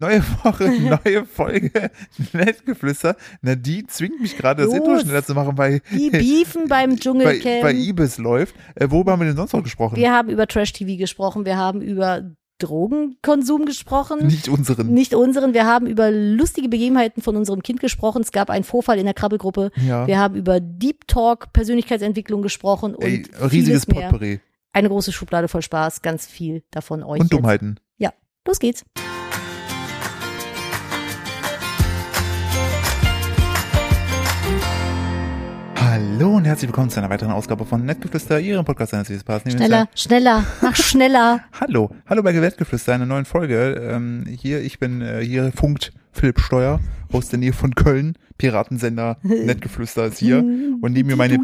[0.00, 0.70] Neue Woche,
[1.04, 1.90] neue Folge,
[2.32, 3.16] Nettgeflüster.
[3.42, 4.78] Nadine zwingt mich gerade, das Los.
[4.78, 7.62] Intro schneller zu machen, weil Die beefen beim bei, Dschungelcamp.
[7.62, 8.54] bei Ibis läuft.
[8.76, 9.96] Äh, worüber haben wir denn sonst noch gesprochen?
[9.96, 14.26] wir haben über Trash-TV gesprochen, wir haben über Drogenkonsum gesprochen.
[14.26, 14.92] Nicht unseren.
[14.92, 15.52] Nicht unseren.
[15.54, 18.22] Wir haben über lustige Begebenheiten von unserem Kind gesprochen.
[18.22, 19.70] Es gab einen Vorfall in der Krabbelgruppe.
[19.84, 20.06] Ja.
[20.06, 23.86] Wir haben über Deep Talk, Persönlichkeitsentwicklung gesprochen und Ey, riesiges.
[23.86, 24.40] Potpourri.
[24.72, 27.20] Eine große Schublade voll Spaß, ganz viel davon euch.
[27.20, 27.32] Und jetzt.
[27.32, 27.80] Dummheiten.
[27.96, 28.12] Ja,
[28.46, 28.84] los geht's.
[35.98, 39.42] Hallo und herzlich willkommen zu einer weiteren Ausgabe von Nettgeflüster, Ihrem Podcast eines Pass.
[39.42, 41.40] Schneller, schneller, mach schneller.
[41.60, 43.72] Hallo, hallo bei Gewertgeflüster, einer neuen Folge.
[43.82, 46.78] Ähm, hier, ich bin äh, hier funkt Philipp Steuer
[47.10, 48.16] aus der Nähe von Köln.
[48.38, 50.38] Piratensender Nettgeflüster ist hier.
[50.38, 51.40] Und neben mir meine,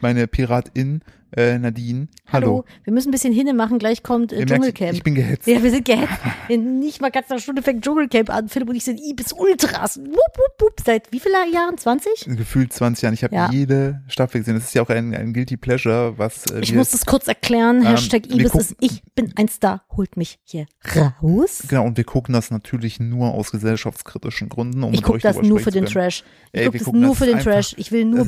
[0.00, 1.02] meine Piratin
[1.36, 2.08] äh, Nadine.
[2.32, 2.46] Hallo.
[2.46, 2.64] Hallo.
[2.84, 4.92] Wir müssen ein bisschen hinne machen, gleich kommt äh, Dschungelcamp.
[4.92, 5.46] ich bin gehetzt.
[5.46, 6.12] ja, wir sind gehetzt.
[6.48, 8.48] In Nicht mal ganz einer Stunde fängt Dschungelcamp an.
[8.48, 9.98] Philipp und ich sind Ibis Ultras.
[9.98, 10.74] Wupp, wupp, wupp.
[10.84, 11.76] Seit wie vielen Jahren?
[11.78, 12.26] 20?
[12.36, 13.14] Gefühlt 20 Jahren.
[13.14, 13.50] Ich habe Ja.
[13.50, 14.54] jede Staffel gesehen.
[14.54, 17.78] Das ist ja auch ein, ein Guilty Pleasure, was äh, Ich muss das kurz erklären.
[17.78, 19.84] Ähm, Hashtag Ibis ist Ich bin ein Star.
[19.96, 21.64] Holt mich hier raus.
[21.68, 24.82] Genau, und wir gucken das natürlich nur aus gesellschaftskritischen Gründen.
[24.82, 25.86] Um Ich gucke das nur für den.
[25.86, 26.24] Trash.
[26.52, 27.74] Ich gucke das nur für den Trash.
[27.78, 28.24] Ich will nur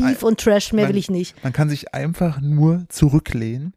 [0.00, 1.42] Beef und Trash, mehr man- will ich nicht.
[1.44, 3.74] Man kann sich einfach nur zurücklehnen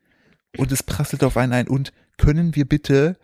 [0.58, 1.68] und es prasselt auf einen ein.
[1.68, 3.18] Und können wir bitte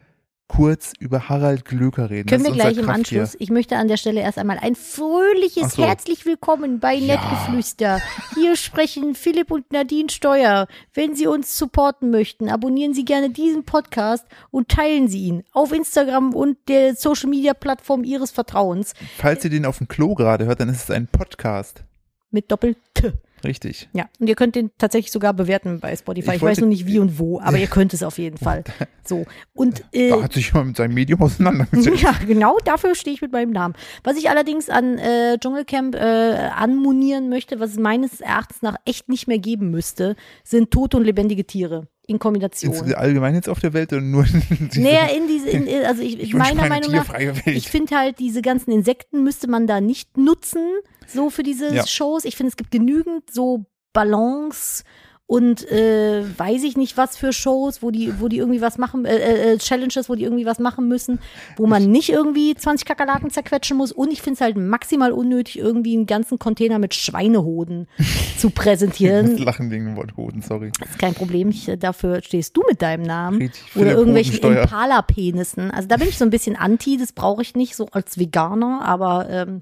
[0.47, 2.27] kurz über Harald Glöker reden?
[2.27, 2.89] Können wir gleich im.
[2.89, 3.35] Anschluss.
[3.37, 5.83] Ich möchte an der Stelle erst einmal ein fröhliches so.
[5.85, 7.15] herzlich willkommen bei Ja.
[7.17, 8.01] Nettgeflüster.
[8.33, 10.65] Hier sprechen Philipp und Nadine Steuer.
[10.95, 15.71] Wenn Sie uns supporten möchten, abonnieren Sie gerne diesen Podcast und teilen Sie ihn auf
[15.71, 20.45] Instagram und der Social Media Plattform Ihres Vertrauens Falls ihr den auf dem Klo gerade
[20.47, 21.83] hört, dann ist es ein Podcast.
[22.31, 23.13] Mit Doppel-T.
[23.43, 23.89] Richtig.
[23.93, 26.31] Ja, und ihr könnt den tatsächlich sogar bewerten bei Spotify.
[26.31, 28.63] Ich Ich, weiß nur nicht wie und wo, aber ihr könnt es auf jeden Fall.
[29.05, 29.25] So.
[29.53, 32.01] Und äh, Da hat sich jemand mit seinem Medium auseinandergesetzt.
[32.01, 33.75] Ja, genau dafür stehe ich mit meinem Namen.
[34.03, 39.09] Was ich allerdings an äh, Dschungelcamp äh, anmonieren möchte, was es meines Erachtens nach echt
[39.09, 42.73] nicht mehr geben müsste, sind tote und lebendige Tiere in Kombination.
[42.73, 46.01] Ins, allgemein jetzt auf der Welt und nur in diese, Naja, in diese, in, also
[46.01, 47.41] ich, ich meiner Meinung nach, Welt.
[47.45, 50.61] ich finde halt, diese ganzen Insekten müsste man da nicht nutzen,
[51.07, 51.85] so für diese Ja.
[51.87, 52.25] Shows.
[52.25, 54.83] Ich finde, es gibt genügend so Balance
[55.29, 59.05] und äh, weiß ich nicht was für Shows, wo die, wo die irgendwie was machen,
[59.05, 61.19] äh, äh, Challenges, wo die irgendwie was machen müssen,
[61.55, 63.91] wo man nicht irgendwie 20 Kakerlaken zerquetschen muss.
[63.91, 67.87] Und ich finde es halt maximal unnötig, irgendwie einen ganzen Container mit Schweinehoden
[68.39, 69.37] zu das präsentieren.
[69.37, 70.71] Lachen wegen dem Wort Hoden, sorry.
[70.79, 71.49] Das ist kein Problem.
[71.49, 73.51] Ich, äh, dafür stehst du mit deinem Namen.
[73.75, 74.39] Oder irgendwelchen.
[74.43, 75.69] Impala-Penissen.
[75.69, 78.81] Also da bin ich so ein bisschen anti, das brauche ich nicht, so als Veganer,
[78.81, 79.59] aber ähm,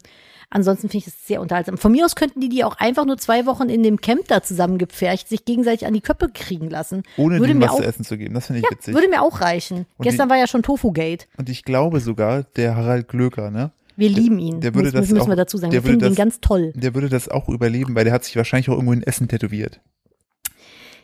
[0.50, 1.78] ansonsten finde ich das sehr unterhaltsam.
[1.78, 4.41] Von mir aus könnten die die auch einfach nur zwei Wochen in dem Camp da
[4.44, 7.03] zusammengepfercht, sich gegenseitig an die Köppe kriegen lassen.
[7.18, 8.34] Ohne würde mir was auch, zu essen zu geben.
[8.34, 8.94] Das finde ich ja, witzig.
[8.94, 9.85] würde mir auch reichen.
[9.97, 11.28] Und Gestern war ja schon Tofu-Gate.
[11.38, 13.72] Und ich glaube sogar, der Harald Glöker, ne?
[13.96, 14.62] Wir lieben ihn.
[14.62, 15.72] der würde das müssen auch- wir dazu sagen.
[15.72, 16.72] der Wir finden ihn das- ganz toll.
[16.75, 19.79] Der würde das auch überleben, weil der hat sich wahrscheinlich auch irgendwo in Essen tätowiert.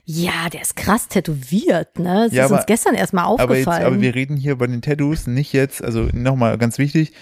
[0.05, 2.25] Ja, der ist krass tätowiert, ne?
[2.25, 3.79] Das Ja, ist aber- uns gestern erstmal Aber, aufgefallen.
[3.81, 7.13] jetzt, aber wir reden hier bei den Tattoos nicht jetzt, also nochmal ganz wichtig,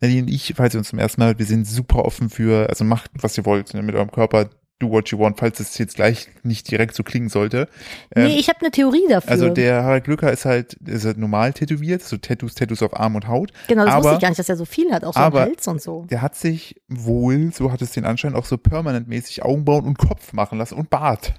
[0.00, 2.68] Nadine und ich, falls ihr uns zum ersten Mal, hört, wir sind super offen für,
[2.68, 4.48] also macht, was ihr wollt ne, mit eurem Körper,
[4.78, 7.68] do what you want, falls es jetzt gleich nicht direkt so klingen sollte.
[8.14, 9.30] Ähm, nee, ich habe eine Theorie dafür.
[9.30, 13.14] also der Harald Glöcker ist halt, ist halt normal tätowiert, so Tattoos, Tattoos auf Arm
[13.14, 13.52] und Haut.
[13.68, 15.42] genau, das aber, wusste ich gar nicht, dass er so viel hat, auch so aber-
[15.42, 16.04] Hals und so.
[16.10, 20.32] Der hat sich wohl, so hat es den Anschein, auch so permanentmäßig Augenbrauen und Kopf
[20.32, 21.34] machen lassen und Bart.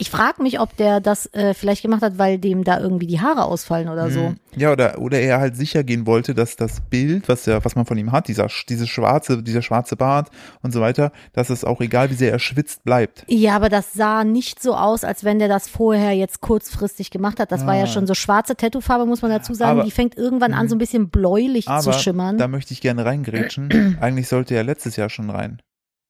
[0.00, 3.20] Ich frage mich, ob der das äh, vielleicht gemacht hat, weil dem da irgendwie die
[3.20, 4.20] Haare ausfallen oder so.
[4.30, 4.36] Mhm.
[4.56, 7.84] Ja, oder, oder er halt sicher gehen wollte, dass das Bild, was ja, was man
[7.86, 10.30] von ihm hat, dieser, dieses schwarze, dieser schwarze Bart
[10.62, 13.24] und so weiter, dass es auch egal, wie sehr er schwitzt, bleibt.
[13.28, 17.38] Ja, aber das sah nicht so aus, als wenn der das vorher jetzt kurzfristig gemacht
[17.38, 17.52] hat.
[17.52, 17.86] Das war ja Ah.
[17.86, 19.72] schon so schwarze Tattoofarbe, muss man dazu sagen.
[19.72, 19.84] Aber- Mhm.
[19.86, 22.38] die fängt irgendwann an, so ein bisschen bläulich zu schimmern.
[22.38, 23.68] da möchte ich gerne reingrätschen.
[24.00, 25.60] Eigentlich sollte er letztes Jahr schon rein.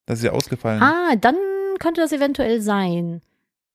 [0.05, 0.81] Das ist ja ausgefallen.
[0.81, 1.35] Ah, dann
[1.79, 3.21] könnte das eventuell sein.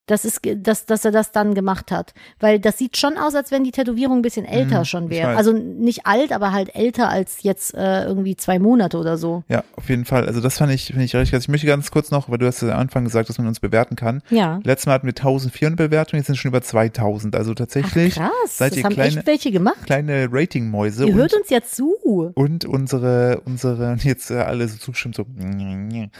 [0.06, 2.14] Das ist, dass, dass er das dann gemacht hat.
[2.38, 5.36] Weil das sieht schon aus, als wenn die Tätowierung ein bisschen älter Mhm, schon wäre.
[5.36, 9.42] Also nicht alt, aber halt älter als jetzt äh, irgendwie zwei Monate oder so.
[9.48, 10.26] Ja, auf jeden Fall.
[10.26, 11.42] Also das fand ich, finde ich richtig krass.
[11.42, 13.58] Ich möchte ganz kurz noch, weil du hast ja am Anfang gesagt, dass man uns
[13.58, 14.22] bewerten kann.
[14.30, 14.60] Ja.
[14.62, 17.34] Letztes Mal hatten wir 1400 Bewertungen, jetzt sind schon über 2000.
[17.34, 18.30] Also Ach, tatsächlich krass.
[18.46, 19.86] seid das ihr haben kleine- echt welche gemacht.
[19.86, 21.06] kleine Ratingmäuse.
[21.06, 21.96] Ihr hört uns ja zu.
[22.34, 25.22] Und unsere, unsere, jetzt äh, alle so zustimmen, so,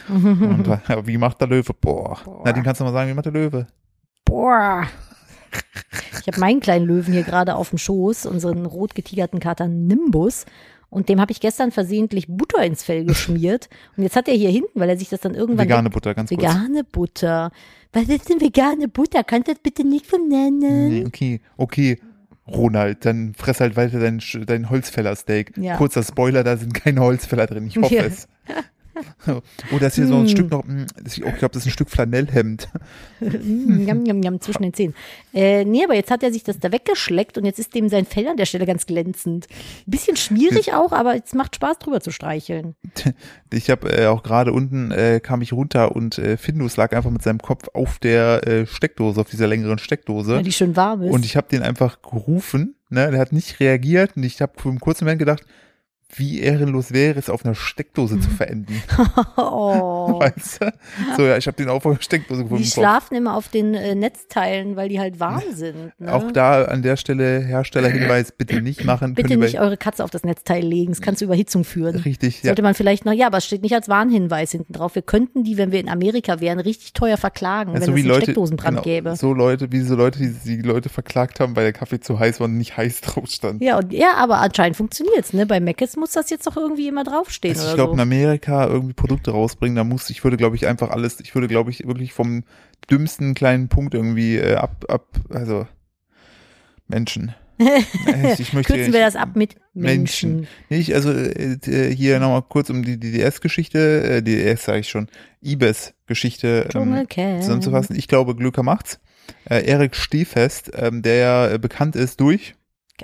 [0.09, 1.73] und, äh, wie macht der Löwe?
[1.79, 2.17] Boah.
[2.25, 2.41] Boah.
[2.45, 3.67] Na, den kannst du mal sagen, wie macht der Löwe?
[4.27, 4.87] Boah.
[6.21, 10.45] Ich habe meinen kleinen Löwen hier gerade auf dem Schoß, unseren rot getigerten Kater Nimbus.
[10.89, 13.69] Und dem habe ich gestern versehentlich Butter ins Fell geschmiert.
[13.97, 15.65] Und jetzt hat er hier hinten, weil er sich das dann irgendwann.
[15.65, 16.41] Vegane Butter, ganz kurz.
[16.41, 17.51] Vegane Butter.
[17.93, 19.23] Was ist denn vegane Butter?
[19.23, 20.89] Kannst du das bitte nicht von nennen?
[20.89, 21.99] Nee, okay, okay,
[22.47, 25.57] Ronald, dann fress halt weiter dein, dein Holzfällersteak.
[25.57, 25.75] Ja.
[25.75, 28.03] Kurzer Spoiler, da sind keine Holzfäller drin, ich hoffe Ja.
[28.03, 28.27] es.
[29.73, 30.27] Oh, das hier so ein Hm.
[30.29, 32.69] Stück noch, mm, das- ich glaube, das ist ein Stück Flanellhemd.
[33.19, 34.93] Mm, Jam, jam, jam, zwischen den Zähnen.
[35.33, 38.05] Äh, nee, aber jetzt hat er sich das da weggeschleckt und jetzt ist dem sein
[38.05, 39.47] Fell an der Stelle ganz glänzend.
[39.85, 42.75] Bisschen schwierig auch, aber es macht Spaß drüber zu streicheln.
[43.53, 47.09] Ich habe äh, auch gerade unten, äh, kam ich runter und äh, Findus lag einfach
[47.09, 50.35] mit seinem Kopf auf der äh, Steckdose, auf dieser längeren Steckdose.
[50.35, 51.11] Weil die schön warm ist.
[51.13, 53.09] Und ich habe den einfach gerufen, ne?
[53.09, 55.43] Der hat nicht reagiert und ich habe für einen kurzen Moment gedacht,
[56.15, 58.81] wie ehrenlos wäre es, auf einer Steckdose zu verenden.
[59.37, 60.19] oh.
[60.19, 60.73] Weißt du?
[61.17, 62.63] So, ja, ich habe den auch auf einer Steckdose gefunden.
[62.63, 65.91] Die schlafen immer auf den äh, Netzteilen, weil die halt warm sind.
[65.99, 66.13] Ne?
[66.13, 69.15] Auch da an der Stelle Herstellerhinweis, bitte nicht machen.
[69.15, 71.97] Bitte Können nicht eure Katze auf das Netzteil legen, es kann zu Überhitzung führen.
[71.97, 72.49] Richtig, ja.
[72.49, 74.95] Sollte man vielleicht noch, ja, aber es steht nicht als Warnhinweis hinten drauf.
[74.95, 77.97] Wir könnten die, wenn wir in Amerika wären, richtig teuer verklagen, Ja, wenn so es
[77.97, 79.15] einen Leute, Steckdosenbrand genau, gäbe.
[79.15, 82.39] so Leute, wie so Leute, die die Leute verklagt haben, weil der Kaffee zu heiß
[82.39, 83.61] war und nicht heiß drauf stand.
[83.61, 85.45] Ja, und, ja, aber anscheinend funktioniert's, ne?
[85.45, 88.03] Bei Mc's muss das jetzt doch irgendwie immer draufstehen Also ich glaube, in so.
[88.03, 91.71] Amerika irgendwie Produkte rausbringen, da muss, ich würde, glaube ich, einfach alles, ich würde, glaube
[91.71, 92.43] ich, wirklich vom
[92.89, 95.67] dümmsten kleinen Punkt irgendwie äh, ab, ab, also
[96.87, 97.33] Menschen.
[97.59, 100.41] Ich, ich möchte, Kürzen wir das ab mit Menschen.
[100.41, 100.47] Menschen.
[100.69, 105.07] Nicht, also äh, äh, hier nochmal kurz um die DDS-Geschichte, äh, DDS sage ich schon,
[105.43, 107.07] IBES-Geschichte ähm,
[107.41, 107.95] zusammenzufassen.
[107.95, 108.99] Ich glaube, Glücker macht's.
[109.49, 112.53] Äh, Erik Stiefest, ähm, der ja äh, bekannt ist durch,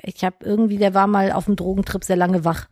[0.01, 2.67] Ich habe irgendwie, der war mal auf dem Drogentrip sehr lange wach,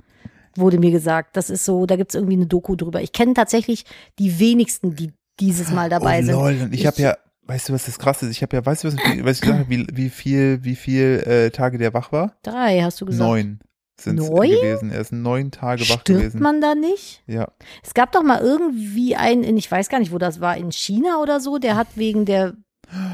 [0.56, 1.36] wurde mir gesagt.
[1.38, 3.02] Das ist so, da gibt's irgendwie eine Doku drüber.
[3.02, 3.86] Ich kenne tatsächlich
[4.20, 6.34] die wenigsten, die dieses Mal dabei oh, sind.
[6.36, 6.58] Lol.
[6.64, 8.32] Und ich, Ich- habe ja, weißt du, was das krass ist?
[8.32, 10.76] Ich habe ja, weißt du, was, ich- was ich gesagt habe, wie, wie viel, wie
[10.76, 12.36] viel äh, Tage der wach war?
[12.44, 13.28] Drei, hast du gesagt.
[13.28, 13.60] Neun
[14.00, 14.92] sind gewesen.
[14.92, 16.42] Er ist neun Tage wach Stirbt gewesen.
[16.42, 17.24] man da nicht?
[17.28, 17.48] Ja.
[17.84, 20.72] Es gab doch mal irgendwie einen, in, ich weiß gar nicht, wo das war, in
[20.72, 22.54] China oder so, der hat wegen der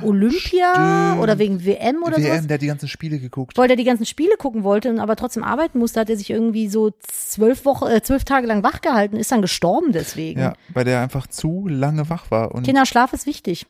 [0.04, 1.24] Olympia Stimmt.
[1.24, 3.58] oder wegen WM oder WM, sowas, der hat die ganzen Spiele geguckt.
[3.58, 6.30] weil er die ganzen Spiele gucken wollte und aber trotzdem arbeiten musste, hat er sich
[6.30, 10.40] irgendwie so zwölf Wochen, äh, zwölf Tage lang wach gehalten, ist dann gestorben deswegen.
[10.40, 12.54] Ja, weil der einfach zu lange wach war.
[12.54, 13.68] Und Kinderschlaf ist wichtig.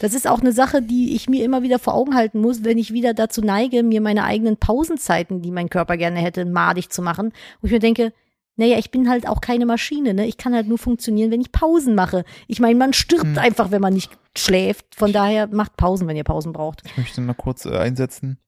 [0.00, 2.78] Das ist auch eine Sache, die ich mir immer wieder vor Augen halten muss, wenn
[2.78, 7.02] ich wieder dazu neige, mir meine eigenen Pausenzeiten, die mein Körper gerne hätte, madig zu
[7.02, 7.32] machen.
[7.60, 8.12] Wo ich mir denke,
[8.56, 10.26] naja, ich bin halt auch keine Maschine, ne?
[10.26, 12.24] Ich kann halt nur funktionieren, wenn ich Pausen mache.
[12.46, 13.38] Ich meine, man stirbt Hm.
[13.38, 14.94] einfach, wenn man nicht schläft.
[14.94, 16.82] Von daher macht Pausen, wenn ihr Pausen braucht.
[16.86, 18.38] ich möchte mal kurz äh, einsetzen.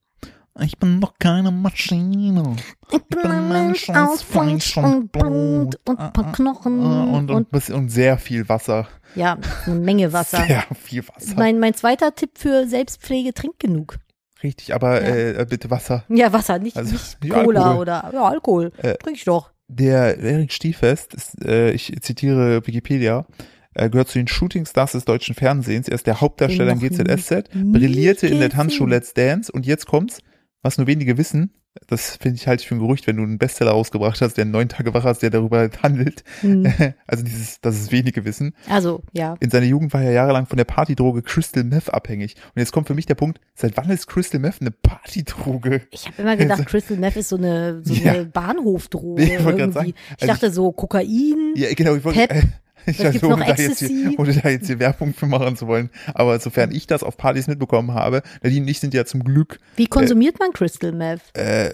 [0.59, 2.55] Ich bin doch keine Maschine.
[2.91, 6.83] Ich bin ein Mensch aus Fleisch und Blut und ein paar Knochen Äh,
[7.15, 8.87] und, und, und, und sehr viel Wasser.
[9.13, 9.37] ja,
[9.67, 10.43] eine Menge Wasser.
[10.47, 11.35] Sehr viel Wasser.
[11.37, 13.97] Mein, mein zweiter Tipp für Selbstpflege, trink genug.
[14.41, 15.41] Richtig, aber Ja.
[15.41, 16.05] äh, bitte Wasser.
[16.09, 17.81] Ja, Wasser, nicht, Also, nicht Cola Alkohol.
[17.81, 18.71] oder ja, Alkohol.
[18.77, 19.51] Äh, Trink ich doch.
[19.67, 23.25] Der Erik Stiefest, ist, äh, ich zitiere Wikipedia,
[23.73, 25.87] äh, gehört zu den Shootingstars des deutschen Fernsehens.
[25.87, 28.49] Er ist der Hauptdarsteller noch GZSZ, brillierte in der.
[28.49, 30.19] Tanzshow Let's Dance und jetzt kommt's,
[30.61, 31.51] was nur wenige wissen,
[31.87, 34.45] das finde ich halte ich für ein Gerücht, wenn du einen Bestseller rausgebracht hast, der
[34.45, 36.23] neun Tage wach hast, der darüber handelt.
[36.41, 36.65] Hm.
[37.07, 38.53] Also dieses, das ist wenige wissen.
[38.69, 39.35] Also, ja.
[39.39, 42.35] In seiner Jugend war er jahrelang von der Partydroge Crystal Meth abhängig.
[42.53, 45.81] Und jetzt kommt für mich der Punkt, seit wann ist Crystal Meth eine Partydroge?
[45.91, 48.13] Ich habe immer gedacht, Crystal Meth ist so eine, so Ja.
[48.13, 49.23] eine Bahnhofdroge.
[49.23, 51.53] Ich wollte sagen, ich also dachte so Kokain.
[51.55, 52.31] Ja, genau, ich Pep.
[52.33, 52.43] äh,
[52.87, 55.89] ich weiß, ohne, da jetzt hier, ohne da jetzt hier Werbung für machen zu wollen.
[56.13, 59.59] Aber sofern ich das auf Partys mitbekommen habe, Nadine und ich sind ja zum Glück,
[59.75, 61.21] Wie konsumiert man Crystal Meth?
[61.35, 61.73] äh,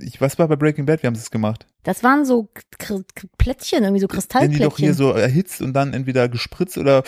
[0.00, 1.02] ich, was war bei Breaking Bad?
[1.02, 1.66] Wir haben es gemacht.
[1.82, 4.94] Das waren so K K Plättchen, irgendwie so Wenn die doch hier Kristallplättchen.
[4.94, 7.02] so erhitzt und dann entweder gespritzt oder,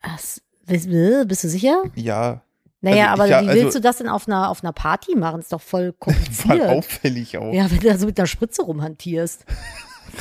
[0.00, 0.18] Ach,
[0.66, 0.88] bist,
[1.26, 1.82] bist du sicher?
[1.94, 2.42] ja,
[2.80, 4.72] Naja, Also aber ich ja- wie also- willst du das denn auf einer, auf einer
[4.72, 5.40] Party machen?
[5.40, 6.62] Ist doch voll voll kompliziert.
[6.68, 7.52] auffällig auch.
[7.52, 9.44] Ja, wenn du da so mit einer Spritze rumhantierst.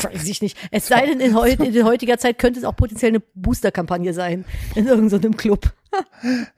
[0.02, 0.58] Weiß ich nicht.
[0.72, 4.46] Es sei denn, in, heut, in heutiger Zeit könnte es auch potenziell eine Booster-Kampagne sein.
[4.76, 5.74] In irgendeinem Club.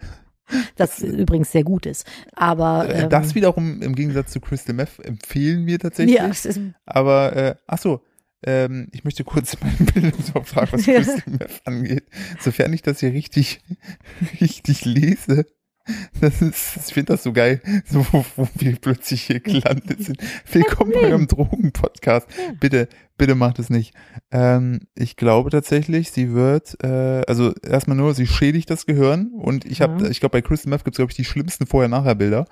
[0.75, 2.05] Das übrigens sehr gut ist.
[2.33, 2.87] Aber.
[2.89, 6.17] Äh, Ähm, Das wiederum im Gegensatz zu Crystal Meth empfehlen wir tatsächlich.
[6.17, 8.01] ja, es ist, Aber, äh, ach so,
[8.45, 10.83] ähm, ich möchte kurz meinen Bildungsauftrag, was.
[10.83, 12.03] Crystal Meth angeht.
[12.39, 13.61] Sofern ich das hier richtig,
[14.41, 15.45] richtig lese,
[16.21, 20.17] das ist, ich finde das so geil, so, wo, wir plötzlich hier gelandet sind.
[20.51, 22.27] Willkommen bei eurem Drogen-Podcast.
[22.59, 22.87] Bitte,
[23.17, 23.93] bitte macht es nicht.
[24.31, 29.65] Ähm, ich glaube tatsächlich, sie wird, äh, also erstmal nur, sie schädigt das Gehirn und
[29.65, 30.11] ich habe, Mhm.
[30.11, 32.45] ich glaube, bei Crystal Meth gibt es, glaube ich, die schlimmsten Vorher-Nachher-Bilder.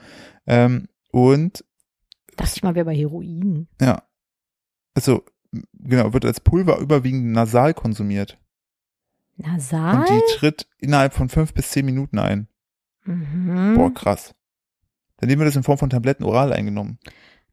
[0.45, 1.63] Ähm, und
[2.35, 3.67] dachte ich mal, wäre bei Heroin.
[3.81, 4.03] ja.
[4.93, 5.23] Also,
[5.73, 8.37] genau, wird als Pulver überwiegend nasal konsumiert.
[9.37, 9.99] Nasal?
[9.99, 12.49] Und die tritt innerhalb von fünf bis zehn Minuten ein.
[13.05, 13.75] Mhm.
[13.75, 14.33] Boah, krass.
[15.17, 16.97] Dann wird das in Form von Tabletten oral eingenommen.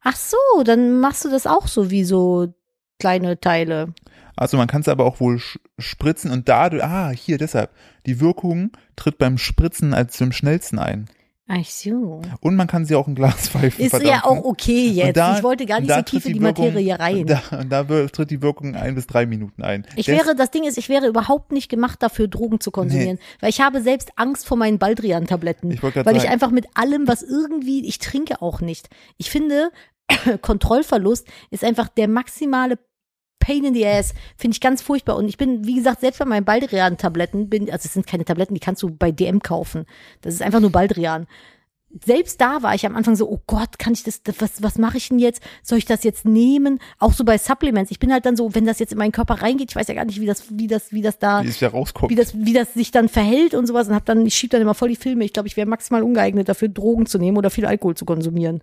[0.01, 2.55] Ach so, dann machst du das auch so wie so
[2.99, 3.95] kleine Teile.
[4.37, 5.41] Also man kann es aber auch wohl
[5.79, 7.71] spritzen und dadurch, ah, hier deshalb,
[8.07, 11.09] die Wirkung tritt beim Spritzen als am schnellsten ein.
[11.51, 12.21] Ach so.
[12.41, 13.83] Und man kann sie auch ein Glas pfeifen.
[13.83, 15.17] Ist ja auch okay jetzt.
[15.17, 17.27] da- ich wollte gar nicht so tief in die, die Wirkung- Materie rein.
[17.69, 19.87] Da, da tritt die Wirkung ein bis drei Minuten ein.
[19.97, 23.19] Ich Des- wäre, das Ding ist, ich wäre überhaupt nicht gemacht dafür, Drogen zu konsumieren.
[23.41, 25.71] Weil ich habe selbst Angst vor meinen Baldrian-Tabletten.
[25.71, 28.91] Ich Weil ich sagen- einfach mit allem, was irgendwie, ich trinke auch nicht.
[29.17, 29.71] Ich finde,
[30.43, 32.79] Kontrollverlust ist einfach der maximale
[33.49, 34.13] Pain in the ass.
[34.37, 35.17] Finde ich ganz furchtbar.
[35.17, 38.53] Und ich bin, wie gesagt, selbst bei meinen Baldrian-Tabletten bin, also es sind keine Tabletten,
[38.55, 39.87] die kannst du bei DM kaufen.
[40.21, 41.27] Das ist einfach nur Baldrian.
[42.05, 44.77] Selbst da war ich am Anfang so, oh Gott, kann ich das, das- was, was
[44.77, 45.43] mache ich denn jetzt?
[45.63, 46.81] Soll ich das jetzt nehmen?
[46.99, 47.91] Auch so bei Supplements.
[47.91, 49.95] Ich bin halt dann so, wenn das jetzt in meinen Körper reingeht, ich weiß ja
[49.95, 52.11] gar nicht, wie das, wie das, wie das da, Wie wieder rauskommt.
[52.11, 54.61] wie das, wie das sich dann verhält und sowas und hab dann, ich schieb dann
[54.61, 55.25] immer voll die Filme.
[55.25, 58.61] Ich glaube, ich wäre maximal ungeeignet dafür, Drogen zu nehmen oder viel Alkohol zu konsumieren.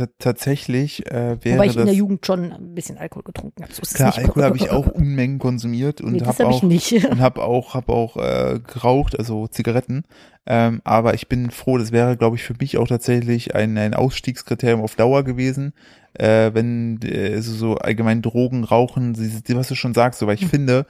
[0.00, 3.72] Ta- Tatsächlich äh, wäre Wobei ich in der Jugend schon ein bisschen Alkohol getrunken habe.
[3.74, 4.16] So Klar.
[4.16, 7.74] Alkohol habe ich auch Unmengen konsumiert und Nee, habe habe ich auch und habe auch
[7.74, 10.04] hab auch äh, geraucht, also Zigaretten.
[10.46, 13.94] Ähm, aber ich bin froh, das wäre, glaube ich, für mich auch tatsächlich ein, ein
[13.94, 15.74] Ausstiegskriterium auf Dauer gewesen,
[16.14, 20.42] äh, wenn äh, so, so allgemein Drogen, Rauchen, was du schon sagst, so, weil ich
[20.42, 20.48] Hm.
[20.48, 20.86] finde,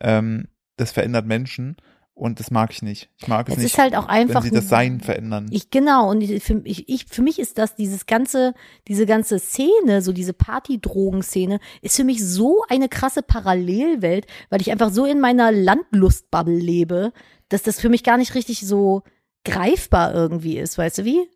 [0.00, 1.76] ähm, das verändert Menschen
[2.14, 3.10] und das mag ich nicht.
[3.18, 5.48] Ich mag es, Es nicht, ist halt auch wenn einfach sie das Sein verändern.
[5.50, 8.54] Ich genau und ich, für, ich, ich, für mich ist das dieses ganze
[8.86, 14.70] diese ganze Szene, so diese Partydrogenszene ist für mich so eine krasse Parallelwelt, weil ich
[14.70, 17.12] einfach so in meiner Landlustbubble lebe,
[17.48, 19.02] dass das für mich gar nicht richtig so
[19.44, 21.28] greifbar irgendwie ist, weißt du wie?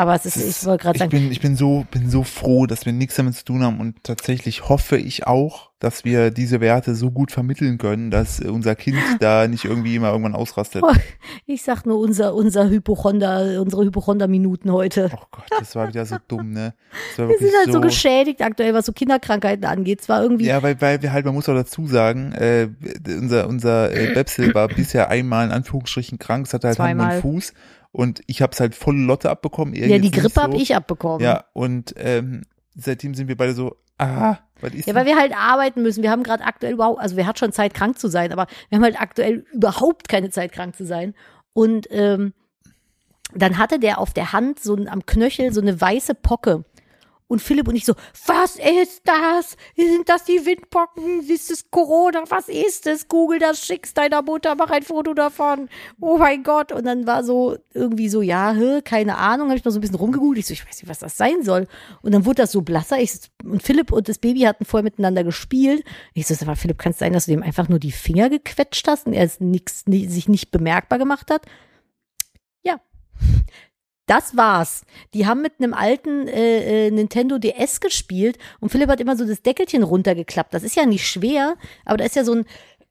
[0.00, 2.08] Aber es ist, Es ich ist- wollte gerade ich sagen, bin, ich bin so, bin
[2.10, 6.04] so froh, dass wir nichts damit zu tun haben und tatsächlich hoffe ich auch, dass
[6.04, 10.34] wir diese Werte so gut vermitteln können, dass unser Kind da nicht irgendwie immer irgendwann
[10.34, 10.82] ausrastet.
[10.84, 10.92] Oh,
[11.46, 15.10] ich sag nur unser unser Hypochonder, unsere Hypochonder-Minuten heute.
[15.14, 16.74] Oh Gott, das war wieder so dumm, ne?
[17.16, 20.00] War Wir sind halt so geschädigt aktuell, was so Kinderkrankheiten angeht.
[20.02, 22.68] Zwar irgendwie Ja, weil, weil wir halt, man muss auch dazu sagen, äh,
[23.06, 27.12] unser, unser äh, Bepsel war bisher einmal in Anführungsstrichen krank, es hatte halt Hand und
[27.20, 27.52] Fuß
[27.92, 29.74] und ich habe es halt volle Lotte abbekommen.
[29.74, 30.42] ja, die Grippe so.
[30.42, 31.20] hab ich abbekommen.
[31.20, 32.42] Ja, und ähm,
[32.74, 36.02] seitdem sind wir beide so, ah, was ist Ja, weil wir halt arbeiten müssen.
[36.02, 38.76] Wir haben gerade aktuell überhaupt, also wer hat schon Zeit, krank zu sein, aber wir
[38.76, 41.14] haben halt aktuell überhaupt keine Zeit, krank zu sein.
[41.52, 42.34] Und ähm,
[43.34, 46.64] dann hatte der auf der Hand so am Knöchel so eine weiße Pocke.
[47.28, 47.92] Und Philipp und ich so,
[48.26, 49.56] was ist das?
[49.76, 51.20] Sind das die Windpocken?
[51.28, 52.24] Ist es Corona?
[52.30, 53.06] Was ist es?
[53.06, 55.68] Google das, schick's deiner Mutter, mach ein Foto davon.
[56.00, 56.72] Oh mein Gott.
[56.72, 59.82] Und dann war so irgendwie so, ja, hä, keine Ahnung, habe ich noch so ein
[59.82, 60.38] bisschen rumgegoogelt.
[60.38, 61.68] Ich so, ich weiß nicht, was das sein soll.
[62.00, 62.98] Und dann wurde das so blasser.
[62.98, 63.12] Ich,
[63.44, 65.84] und Philipp und das Baby hatten vorher miteinander gespielt.
[66.14, 68.88] Ich so, aber Philipp, kann es sein, dass du dem einfach nur die Finger gequetscht
[68.88, 71.44] hast und er es nix, ni- sich nicht bemerkbar gemacht hat?
[72.62, 72.80] Ja.
[74.08, 74.84] Das war's.
[75.12, 79.26] Die haben mit einem alten äh, äh, Nintendo DS gespielt und Philipp hat immer so
[79.26, 80.54] das Deckelchen runtergeklappt.
[80.54, 82.46] Das ist ja nicht schwer, aber da ist ja so ein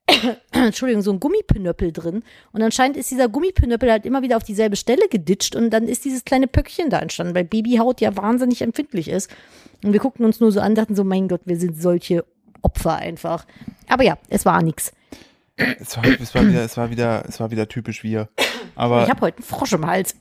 [0.52, 2.24] Entschuldigung, so ein Gummipinöppel drin.
[2.52, 6.06] Und anscheinend ist dieser Gummipinöppel halt immer wieder auf dieselbe Stelle geditscht und dann ist
[6.06, 9.30] dieses kleine Pöckchen da entstanden, weil Babyhaut ja wahnsinnig empfindlich ist.
[9.84, 12.26] Und wir guckten uns nur so an, dachten so, mein Gott, wir sind solche
[12.62, 13.46] Opfer einfach.
[13.88, 14.94] Aber ja, es war nix.
[15.58, 18.30] Es war, es war wieder, es war wieder, es war wieder typisch wir.
[18.77, 20.15] Aber Ich habe heute einen Frosch im Hals.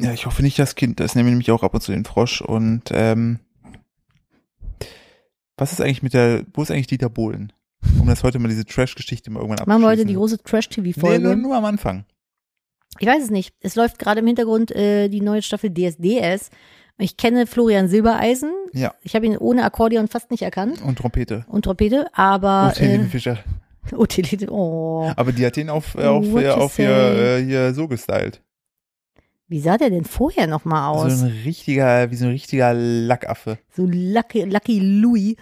[0.00, 1.00] ja, ich hoffe nicht das Kind.
[1.00, 2.42] Das nehme nämlich auch ab und zu den Frosch.
[2.42, 3.40] Und ähm,
[5.56, 7.52] was ist eigentlich mit der, wo ist eigentlich Dieter Bohlen?
[7.98, 10.08] Um das heute mal diese Trash-Geschichte mal irgendwann Machen wir heute abzuschließen.
[10.08, 11.24] die große nee, Trash-TV-Folge.
[11.24, 12.04] nur, nur am Anfang.
[12.98, 13.54] Ich weiß es nicht.
[13.60, 16.50] Es läuft gerade im Hintergrund äh, die neue Staffel DSDS.
[16.98, 18.52] Ich kenne Florian Silbereisen.
[18.74, 18.92] Ja.
[19.02, 20.82] Ich habe ihn ohne Akkordeon fast nicht erkannt.
[20.82, 21.46] Und Trompete.
[21.48, 23.38] Und Trompete, aber Und Helene äh, Fischer.
[23.96, 25.10] Utility, oh.
[25.16, 27.40] Aber die hat ihn auf, äh, auf, äh, auf hier, say?
[27.40, 28.42] äh, hier so gestylt.
[29.48, 31.18] Wie sah der denn vorher nochmal aus?
[31.18, 33.58] So ein richtiger, wie so ein richtiger Lackaffe.
[33.74, 35.34] So Lucky, Lucky Louis.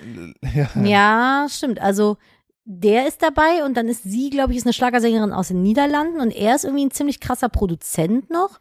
[0.55, 0.83] Ja.
[0.83, 1.79] Ja, stimmt.
[1.81, 2.17] Also
[2.65, 6.21] der ist dabei und dann ist sie, glaube ich, ist eine Schlagersängerin aus den Niederlanden
[6.21, 8.61] und er ist irgendwie ein ziemlich krasser Produzent noch.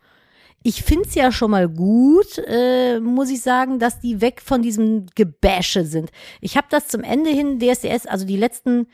[0.63, 5.06] Ich find's ja schon mal gut, äh, muss ich sagen, dass die weg von diesem
[5.15, 6.12] Gebäsche sind.
[6.41, 8.88] Ich habe das zum Ende hin DSDS, also die letzten,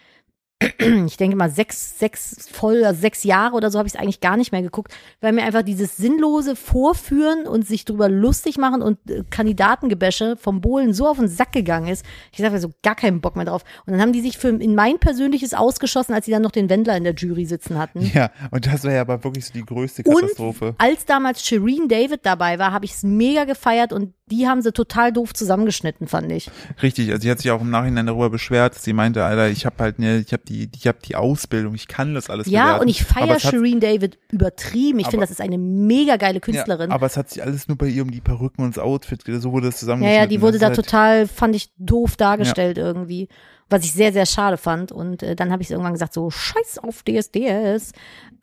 [1.05, 4.21] ich denke mal sechs, sechs voll, also sechs Jahre oder so habe ich es eigentlich
[4.21, 8.81] gar nicht mehr geguckt, weil mir einfach dieses sinnlose Vorführen und sich drüber lustig machen
[8.81, 12.05] und äh, Kandidatengebäsche vom Bohlen so auf den Sack gegangen ist.
[12.31, 13.63] Ich sage so gar keinen Bock mehr drauf.
[13.85, 16.69] Und dann haben die sich für in mein persönliches ausgeschossen, als sie dann noch den
[16.69, 18.11] Wendler in der Jury sitzen hatten.
[18.13, 20.75] Ja, und das war ja aber wirklich so die größte Und Katastrophe.
[20.77, 24.71] als damals Shireen David dabei war, habe ich es mega gefeiert und die haben sie
[24.71, 26.49] total doof zusammengeschnitten, fand ich.
[26.81, 29.75] Richtig, also sie hat sich auch im Nachhinein darüber beschwert, sie meinte, Alter, ich habe
[29.79, 32.81] halt ne, ich habe die, ich habe die Ausbildung, ich kann das alles Ja, bewerten.
[32.81, 34.99] und ich feiere Shireen David übertrieben.
[34.99, 36.89] Ich finde, das ist eine mega geile Künstlerin.
[36.89, 39.23] Ja, aber es hat sich alles nur bei ihr um die Perücken und das Outfit,
[39.25, 40.21] so wurde das Ja, zusammengeschnitten.
[40.21, 43.27] ja, die wurde Das da halt, total, fand ich doof dargestellt irgendwie.
[43.69, 44.91] Was ich sehr, sehr schade fand.
[44.91, 47.93] Und äh, dann habe ich irgendwann gesagt, so scheiß auf DSDS.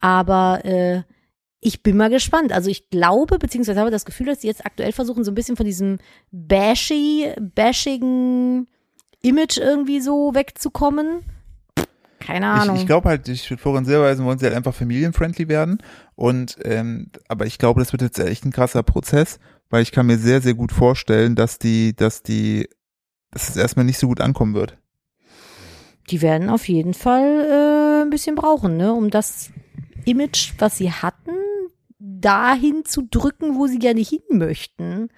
[0.00, 1.02] Aber äh,
[1.60, 2.52] ich bin mal gespannt.
[2.52, 5.56] Also ich glaube, beziehungsweise habe das Gefühl, dass sie jetzt aktuell versuchen, so ein bisschen
[5.56, 5.98] von diesem
[6.32, 8.66] bashy, bashigen
[9.22, 11.20] Image irgendwie so wegzukommen.
[12.20, 12.76] Keine Ahnung.
[12.76, 15.78] Ich, ich glaube halt, ich würde Florian sehr weisen, wollen sie halt einfach familienfriendly werden.
[16.14, 20.06] Und ähm, aber ich glaube, das wird jetzt echt ein krasser Prozess, weil ich kann
[20.06, 22.68] mir sehr, sehr gut vorstellen, dass die, dass die,
[23.30, 24.76] dass es erstmal nicht so gut ankommen wird.
[26.10, 29.50] die werden auf jeden Fall äh, ein bisschen brauchen, ne, um das
[30.04, 31.30] Image, was sie hatten,
[31.98, 35.08] dahin zu drücken, wo sie gerne hin möchten.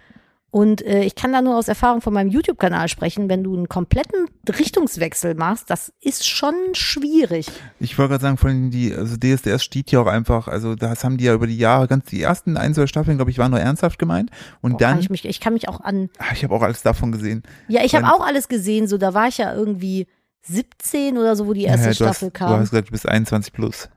[0.55, 3.71] Und äh, ich kann da nur aus Erfahrung von meinem YouTube-Kanal sprechen, wenn du einen
[3.71, 7.47] kompletten Richtungswechsel machst, das ist schon schwierig.
[7.81, 11.05] Ich wollte gerade sagen, vor allem die, also DSDS steht ja auch einfach, also das
[11.05, 13.51] haben die ja über die Jahre, ganz die ersten ein, zwei Staffeln, glaube ich, waren
[13.51, 14.31] nur ernsthaft gemeint.
[14.61, 16.11] Und Boah, dann, kann ich, mich, ich kann mich auch an.
[16.19, 17.43] ah, ich habe auch alles davon gesehen.
[17.69, 20.07] Ja, ich habe auch alles gesehen, so da war ich ja irgendwie
[20.43, 22.49] 17 oder so, wo die erste Ja, Staffel hast, kam.
[22.51, 23.89] Du hast gesagt, du bist 21 plus.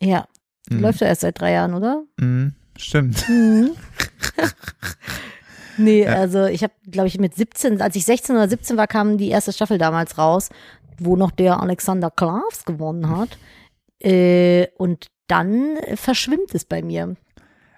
[0.00, 0.26] ja,
[0.70, 0.80] Mhm.
[0.80, 2.02] läuft ja erst seit drei Jahren, oder?
[2.18, 3.28] Mhm, stimmt.
[3.28, 3.70] Mhm.
[5.76, 6.14] nee, Ja.
[6.14, 9.28] also ich habe, glaube ich, mit 17, als ich 16 oder 17 war, kam die
[9.30, 10.50] erste Staffel damals raus,
[10.98, 13.36] wo noch der Alexander Klavs gewonnen hat.
[14.00, 17.16] Äh, und dann verschwimmt es bei mir.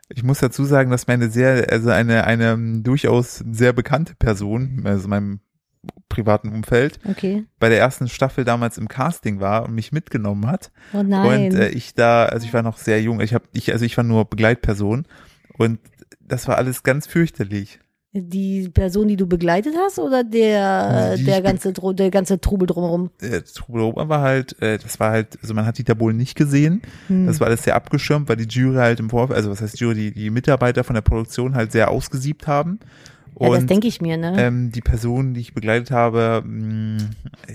[0.09, 4.83] Ich muss dazu sagen, dass meine sehr, also eine, eine ähm, durchaus sehr bekannte Person,
[4.85, 5.41] also in meinem
[6.09, 7.45] privaten Umfeld, Okay.
[7.59, 10.71] bei der ersten Staffel damals im Casting war und mich mitgenommen hat.
[10.93, 11.53] Oh nein.
[11.53, 13.97] Und äh, ich da, also ich war noch sehr jung, ich habe, ich, also ich
[13.97, 15.07] war nur Begleitperson
[15.59, 15.79] und
[16.21, 17.79] das war alles ganz fürchterlich.
[18.23, 23.11] Die Person, die du begleitet hast, oder der, Die der ganze, der ganze Trubel drumherum?
[23.21, 26.37] Äh, Trubel Ober war halt, äh, das war halt, also man hat Dieter Bohlen nicht
[26.37, 26.83] gesehen.
[27.09, 27.27] Hm.
[27.27, 29.95] Das war alles sehr abgeschirmt, weil die Jury halt im Vorfeld, also was heißt Jury,
[29.95, 32.79] die, die Mitarbeiter von der Produktion halt sehr ausgesiebt haben.
[33.39, 34.35] ja, das Und denke ich mir, ne?
[34.39, 36.99] ähm, die Person, die ich begleitet habe, mh,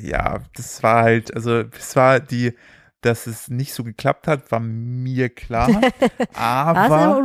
[0.03, 2.53] ja, das war halt, also es war die,
[3.01, 5.69] dass es nicht so geklappt hat, war mir klar.
[6.33, 7.21] Aber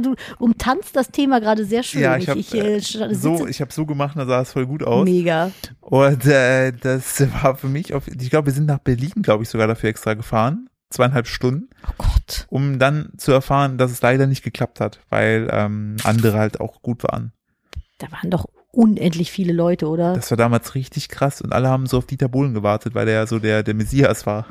[0.00, 2.02] Du, umtanzt das Thema gerade sehr schön.
[2.02, 4.82] ja, ich habe äh, sch- so, ich habe so gemacht, da sah es voll gut
[4.82, 5.04] aus.
[5.04, 5.50] Mega.
[5.80, 9.48] Und äh, das war für mich, auf, ich glaube, wir sind nach Berlin, glaube ich,
[9.48, 12.46] sogar dafür extra gefahren, zweieinhalb Stunden, Oh Gott.
[12.48, 16.80] um dann zu erfahren, dass es leider nicht geklappt hat, weil ähm, andere halt auch
[16.82, 17.32] gut waren.
[17.98, 18.46] Da waren doch
[18.78, 20.14] unendlich viele Leute, oder?
[20.14, 23.14] Das war damals richtig krass und alle haben so auf Dieter Bohlen gewartet, weil der
[23.16, 24.46] ja so der der Messias war.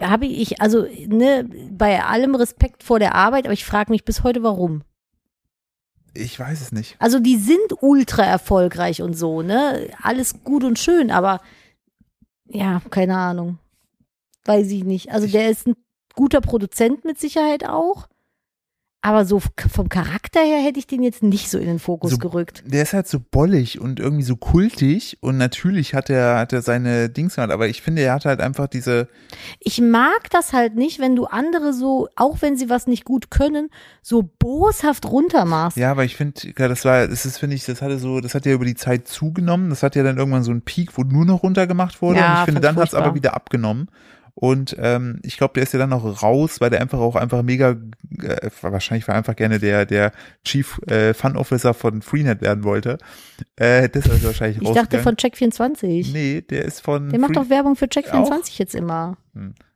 [0.00, 4.24] Habe ich, also, ne, bei allem Respekt vor der Arbeit, aber ich frage mich bis
[4.24, 4.82] heute, warum.
[6.14, 6.96] Ich weiß es nicht.
[6.98, 9.88] Also, die sind ultra erfolgreich und so, ne?
[10.02, 11.40] Alles gut und schön, aber
[12.48, 13.58] ja, keine Ahnung.
[14.46, 15.12] Weiß ich nicht.
[15.12, 15.76] Also, Ich- der ist ein
[16.16, 18.08] guter Produzent mit Sicherheit auch.
[19.02, 19.40] Aber so
[19.72, 22.62] vom Charakter her hätte ich den jetzt nicht so in den Fokus So- gerückt.
[22.66, 26.60] Der ist halt so bollig und irgendwie so kultig und natürlich hat er hat er
[26.60, 29.08] seine Dings gemacht, aber ich finde, er hat halt einfach diese
[29.58, 33.30] Ich mag das halt nicht, wenn du andere so, auch wenn sie was nicht gut
[33.30, 33.70] können,
[34.02, 35.78] so boshaft runtermachst.
[35.78, 38.34] Ja, aber ich finde, ja, das war, das ist, finde ich, das hatte so, das
[38.34, 39.70] hat ja über die Zeit zugenommen.
[39.70, 42.18] Das hat ja dann irgendwann so einen Peak, wo nur noch runtergemacht wurde.
[42.20, 43.88] Ja, und ich finde, dann hat es aber wieder abgenommen.
[44.34, 47.42] Und ähm, ich glaube, der ist ja dann noch raus, weil der einfach auch einfach
[47.42, 47.76] mega,
[48.22, 50.12] äh, wahrscheinlich war einfach gerne der der
[50.44, 52.98] Chief äh, Fun Officer von Freenet werden wollte.
[53.56, 56.12] Äh, das ist wahrscheinlich Ich dachte von Check24.
[56.12, 59.16] Nee, der ist von Der macht Free- doch Werbung für Check24 jetzt immer.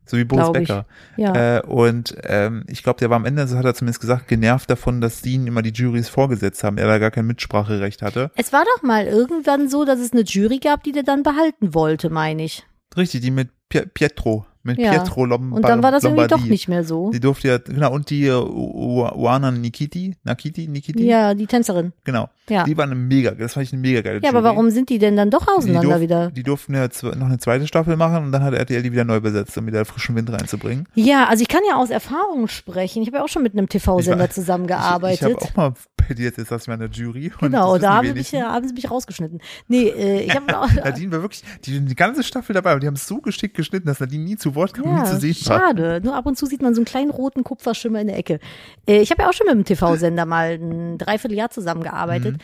[0.06, 0.52] so wie Boris.
[0.52, 0.86] Becker.
[1.16, 1.58] Ja.
[1.58, 4.70] Äh, und ähm, ich glaube, der war am Ende, so hat er zumindest gesagt, genervt
[4.70, 8.30] davon, dass die ihn immer die Juries vorgesetzt haben, er da gar kein Mitspracherecht hatte.
[8.36, 11.74] es war doch mal irgendwann so, dass es eine Jury gab, die der dann behalten
[11.74, 12.64] wollte, meine ich.
[12.96, 13.48] Richtig, die mit
[13.82, 14.92] Pietro, mit Ja.
[14.92, 15.56] Pietro Lombardi.
[15.56, 17.10] Und dann war das irgendwie doch nicht mehr so.
[17.10, 21.92] Die durfte ja, genau, und die äh, Uana Nikiti, Nakiti, Nikiti, Ja, die Tänzerin.
[22.04, 22.28] genau.
[22.48, 22.64] Ja.
[22.64, 24.50] Die war eine mega, das fand ich eine mega geile Ja, aber Jury.
[24.50, 26.30] warum sind die denn dann doch die, auseinander durf, wieder?
[26.30, 29.20] die durften ja noch eine zweite Staffel machen und dann hat RTL die wieder neu
[29.20, 30.86] besetzt, um wieder frischen Wind reinzubringen.
[30.94, 33.00] Ja, also ich kann ja aus Erfahrung sprechen.
[33.02, 35.22] Ich habe ja auch schon mit einem TV-Sender zusammengearbeitet.
[35.22, 35.74] Ich, ich habe auch mal
[36.14, 37.32] dir jetzt, saß mal in der Jury.
[37.40, 39.40] genau, da haben die sie, mich, haben sie mich rausgeschnitten.
[39.68, 40.70] Nee, äh, ich habe auch.
[40.70, 43.86] Nadine war wirklich die, die ganze Staffel dabei und die haben es so geschickt geschnitten,
[43.86, 45.58] dass Nadine nie zu Wort kam und nie zu Ja, sehen war.
[45.60, 46.00] schade.
[46.02, 48.38] Nur ab und zu sieht man so einen kleinen roten Kupferschimmer in der Ecke.
[48.86, 52.34] Äh, ich habe ja auch schon mit einem TV-Sender mal ein Dreivierteljahr zusammengearbeitet.
[52.34, 52.38] Mhm.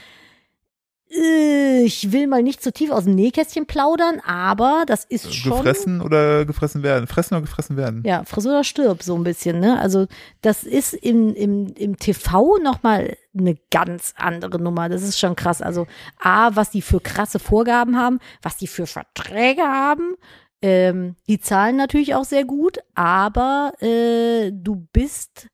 [1.12, 5.52] Äh, Ich will mal nicht zu tief aus dem Nähkästchen plaudern, aber das ist schon.
[5.58, 7.06] Gefressen oder gefressen werden?
[7.08, 8.02] Fressen oder gefressen werden?
[8.06, 9.80] Ja, friss oder stirb, so ein bisschen, ne?
[9.80, 10.06] Also,
[10.42, 14.88] das ist im, im, im TV nochmal eine ganz andere Nummer.
[14.88, 15.62] Das ist schon krass.
[15.62, 15.86] Also,
[16.20, 20.14] A, was die für krasse Vorgaben haben, was die für Verträge haben.
[20.62, 25.48] Ähm, die zahlen natürlich auch sehr gut, aber äh, du bist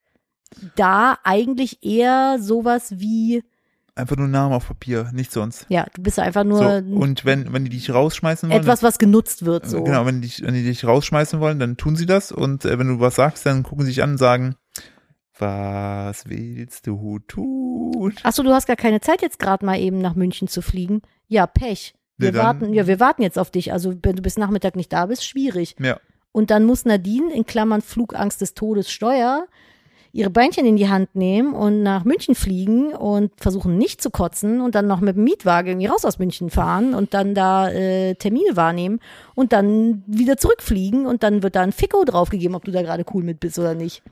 [0.74, 3.42] da eigentlich eher sowas wie,
[3.94, 5.64] Einfach nur Namen auf Papier, nicht sonst.
[5.70, 8.98] ja, du bist einfach So, nur und wenn, wenn die dich rausschmeißen wollen, etwas, was
[8.98, 9.84] genutzt wird, so.
[9.84, 12.78] genau, wenn die, dich- wenn die dich rausschmeißen wollen, dann tun sie das und äh,
[12.78, 14.56] wenn du was sagst, dann gucken sie dich an und sagen,
[15.38, 18.14] Was willst du tun?
[18.22, 21.02] Achso, du hast gar keine Zeit jetzt gerade mal eben nach München zu fliegen.
[21.28, 21.94] Ja, Pech.
[22.18, 23.72] Wir Ja, warten, ja, wir warten jetzt auf dich.
[23.72, 25.76] Also wenn du bis Nachmittag nicht da bist, schwierig.
[25.78, 25.98] Ja.
[26.32, 29.46] Und dann muss Nadine in Klammern Flugangst des Todes Steuer
[30.16, 34.62] ihre Beinchen in die Hand nehmen und nach München fliegen und versuchen nicht zu kotzen
[34.62, 38.14] und dann noch mit dem Mietwagen irgendwie raus aus München fahren und dann da äh,
[38.14, 39.00] Termine wahrnehmen
[39.34, 43.04] und dann wieder zurückfliegen und dann wird da ein Ficko draufgegeben, ob du da gerade
[43.12, 44.02] cool mit bist oder nicht.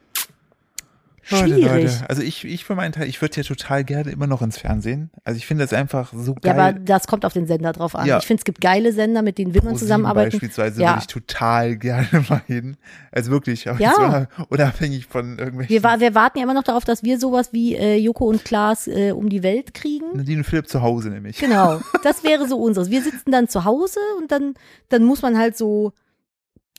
[1.24, 1.64] Schwierig.
[1.64, 1.90] Leute.
[2.08, 5.10] Also ich, ich für meinen Teil, ich würde ja total gerne immer noch ins Fernsehen.
[5.24, 6.82] Also ich finde das einfach so Ja, aber geil.
[6.84, 8.06] das kommt auf den Sender drauf an.
[8.06, 8.18] Ja.
[8.18, 10.32] Ich finde, es gibt geile Sender, mit denen will man zusammenarbeiten.
[10.32, 10.90] Beispielsweise Ja.
[10.90, 12.76] würde ich total gerne mal hin.
[13.12, 14.28] Also wirklich, aber Ja.
[14.48, 15.82] unabhängig von irgendwelchen.
[15.82, 18.86] Wir, wir warten ja immer noch darauf, dass wir sowas wie äh, Joko und Klaas
[18.86, 20.04] äh, um die Welt kriegen.
[20.14, 21.38] Nadine und Philipp zu Hause nämlich.
[21.38, 22.90] Genau, das wäre so unseres.
[22.90, 24.54] Wir sitzen dann zu Hause und dann,
[24.88, 25.92] dann muss man halt so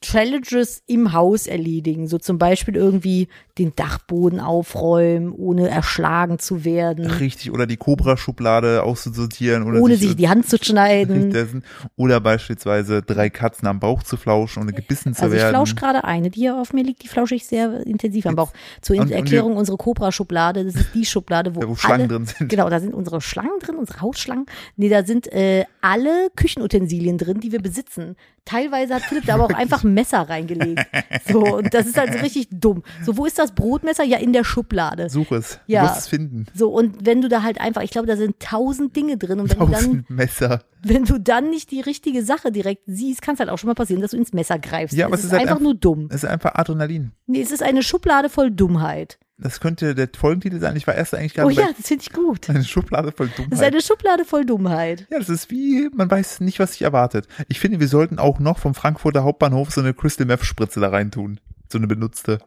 [0.02, 2.08] Challenges im Haus erledigen.
[2.08, 8.84] So zum Beispiel irgendwie den Dachboden aufräumen, ohne erschlagen zu werden, Richtig, oder die Cobra-Schublade
[8.84, 9.64] auszusortieren.
[9.64, 11.64] Oder ohne sich die Hand zu schneiden.
[11.96, 15.52] oder beispielsweise drei Katzen am Bauch zu flauschen, ohne gebissen zu Also ich werden.
[15.56, 18.52] flausch gerade eine, die hier auf mir liegt, die flausche ich sehr intensiv am Bauch.
[18.82, 22.08] Zur Und- und Erklärung, unsere Cobra-Schublade, das ist die Schublade, wo, Da, wo Schlangen alle,
[22.10, 22.50] drin sind.
[22.50, 24.46] Genau, da sind unsere Schlangen drin, unsere Hausschlangen.
[24.76, 28.16] Nee, da sind äh, alle Küchenutensilien drin, die wir besitzen.
[28.44, 30.86] Teilweise hat Philipp da aber auch einfach ein Messer reingelegt.
[31.28, 32.84] So, und das ist halt so richtig dumm.
[33.04, 34.04] So, wo ist das Brotmesser?
[34.04, 35.10] Ja, in der Schublade.
[35.10, 35.60] Such es.
[35.68, 35.82] Ja.
[35.84, 36.46] Du wirst es finden.
[36.54, 39.40] So, und wenn du da halt einfach, ich glaube, da sind tausend Dinge drin.
[39.40, 40.64] Und wenn du dann, Tausend Messer.
[40.84, 43.74] wenn du dann nicht die richtige Sache direkt siehst, kann es halt auch schon mal
[43.76, 44.96] passieren, dass du ins Messer greifst.
[44.96, 46.08] Ja, aber es es ist ist halt einfach einfach- nur dumm.
[46.10, 47.12] Es ist einfach Adrenalin.
[47.28, 49.18] Nee, es ist eine Schublade voll Dummheit.
[49.38, 50.78] Das könnte der Folgentitel sein.
[50.78, 52.50] Ich war erst eigentlich gar Oh ja, das finde ich gut.
[52.50, 53.68] eine Schublade voll Das ist Dummheit.
[53.74, 55.08] eine Schublade voll Dummheit.
[55.12, 57.28] Ja, das ist wie, man weiß nicht, was sich erwartet.
[57.50, 60.88] Ich finde, wir sollten auch noch vom Frankfurter Hauptbahnhof so eine Crystal Meth Spritze da
[60.88, 61.42] reintun.
[61.70, 62.40] So eine benutzte.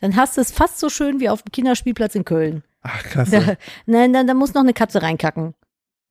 [0.00, 2.62] Dann hast du es fast so schön wie auf dem Kinderspielplatz in Köln.
[2.82, 3.30] Ach, krass.
[3.30, 3.54] Da,
[3.86, 5.54] nein, dann, da muss noch eine Katze reinkacken.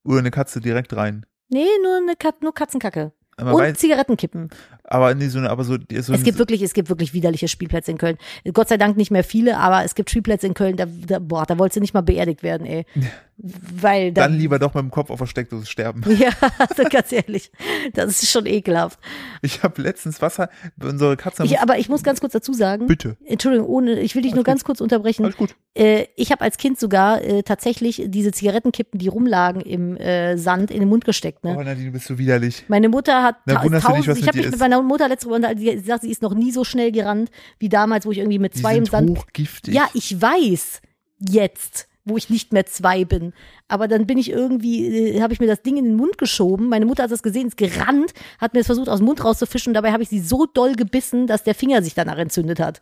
[0.04, 1.26] Oder eine Katze direkt rein.
[1.50, 3.12] Nee, nur eine Kat nur Katzenkacke.
[3.38, 4.50] Aber, Und weiß, Zigarettenkippen.
[4.90, 7.92] Aber nee, so eine, aber so, so Es gibt wirklich, es gibt wirklich widerliche Spielplätze
[7.92, 8.18] in Köln.
[8.54, 11.46] Gott sei Dank nicht mehr viele, aber es gibt Spielplätze in Köln, da, da boah,
[11.46, 12.86] da wolltest du nicht mal beerdigt werden, ey.
[13.42, 16.04] Weil da, dann lieber doch mit dem Kopf auf der Steckdose sterben.
[16.20, 17.52] ja, also ganz ehrlich,
[17.94, 19.00] das ist schon ekelhaft.
[19.42, 20.50] Ich habe letztens Wasser,
[20.82, 23.16] unsere Katze Ich, aber ich muss ganz kurz dazu sagen, bitte.
[23.26, 25.24] Entschuldigung, ohne, ich will dich nur ganz kurz unterbrechen.
[25.24, 25.56] Alles gut.
[25.74, 30.70] Äh, ich habe als Kind sogar äh, tatsächlich diese Zigarettenkippen, die rumlagen im äh, Sand,
[30.70, 31.46] in den Mund gesteckt.
[31.46, 31.56] Ne?
[31.58, 32.66] Oh, Nadine, du bist so widerlich.
[32.68, 34.60] Meine Mutter hat Na, tausend, was ich habe mich mit ist?
[34.88, 38.12] Mutter letzte Woche die sagt, sie ist noch nie so schnell gerannt wie damals, wo
[38.12, 39.18] ich irgendwie mit Die zwei im Sand.
[39.18, 39.74] hochgiftig.
[39.74, 40.82] Ja, ich weiß
[41.20, 43.34] jetzt, wo ich nicht mehr zwei bin.
[43.68, 46.70] Aber dann bin ich irgendwie, äh, habe ich mir das Ding in den Mund geschoben.
[46.70, 49.74] Meine Mutter hat das gesehen, ist gerannt, hat mir das versucht aus dem Mund rauszufischen.
[49.74, 52.80] Dabei habe ich sie so doll gebissen, dass der Finger sich danach entzündet hat.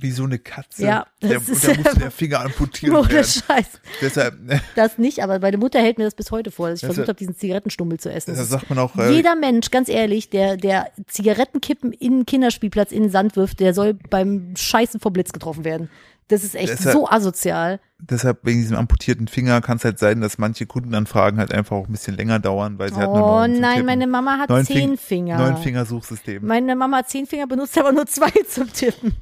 [0.00, 0.84] Wie so eine Katze.
[0.84, 3.24] Ja, der, das ist da einfach- der Finger amputiert Ohne werden.
[3.26, 3.66] Scheiß.
[4.00, 6.80] Deshalb, äh, Das nicht, aber meine Mutter hält mir das bis heute vor, dass ich
[6.82, 8.32] Das versucht habe, diesen Zigarettenstummel zu essen.
[8.34, 12.26] da Das sagt man auch, äh, Jeder Mensch, ganz ehrlich, der, der Zigarettenkippen in den
[12.26, 15.90] Kinderspielplatz in den Sand wirft, der soll beim Scheißen vom Blitz getroffen werden.
[16.28, 17.80] Das ist echt Deshalb- so asozial.
[17.98, 21.86] deshalb wegen diesem amputierten Finger kann es halt sein, dass manche Kundenanfragen halt einfach auch
[21.88, 23.86] ein bisschen länger dauern, weil sie halt nur Oh nein, Tippen.
[23.86, 25.38] meine Mama hat Neun zehn Fing- Finger.
[25.38, 26.46] Neun Finger-Suchsystem.
[26.46, 29.16] Meine Mama hat zehn Finger, benutzt aber nur zwei zum Tippen.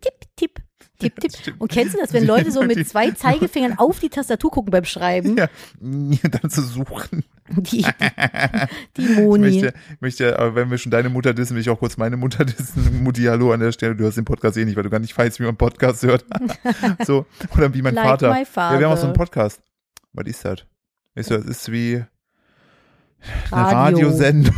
[0.00, 0.60] Tipp, tipp,
[0.98, 1.32] tipp, tipp.
[1.36, 1.60] stimmt.
[1.60, 4.84] Und kennst du das, wenn Leute so mit zwei Zeigefingern auf die Tastatur gucken beim
[4.84, 5.36] Schreiben?
[5.36, 5.48] Ja,
[5.80, 7.24] dann zu suchen.
[7.50, 7.84] Die, die,
[8.98, 9.50] die Ich Moni.
[9.62, 12.44] möchte, möchte, aber wenn wir schon deine Mutter dissen, will ich auch kurz meine Mutter
[12.44, 13.02] dissen.
[13.02, 13.96] Mutti, hallo an der Stelle.
[13.96, 16.24] Du hörst den Podcast eh nicht, weil du gar nicht weißt, wie man Podcast hört.
[17.06, 17.24] so.
[17.56, 18.28] Oder wie mein Like Vater.
[18.28, 19.62] Ja, wir haben auch so einen Podcast.
[20.12, 20.58] Was ist das?
[21.14, 22.04] Weißt du, das ist wie
[23.50, 24.08] eine Radio.
[24.08, 24.54] Radiosendung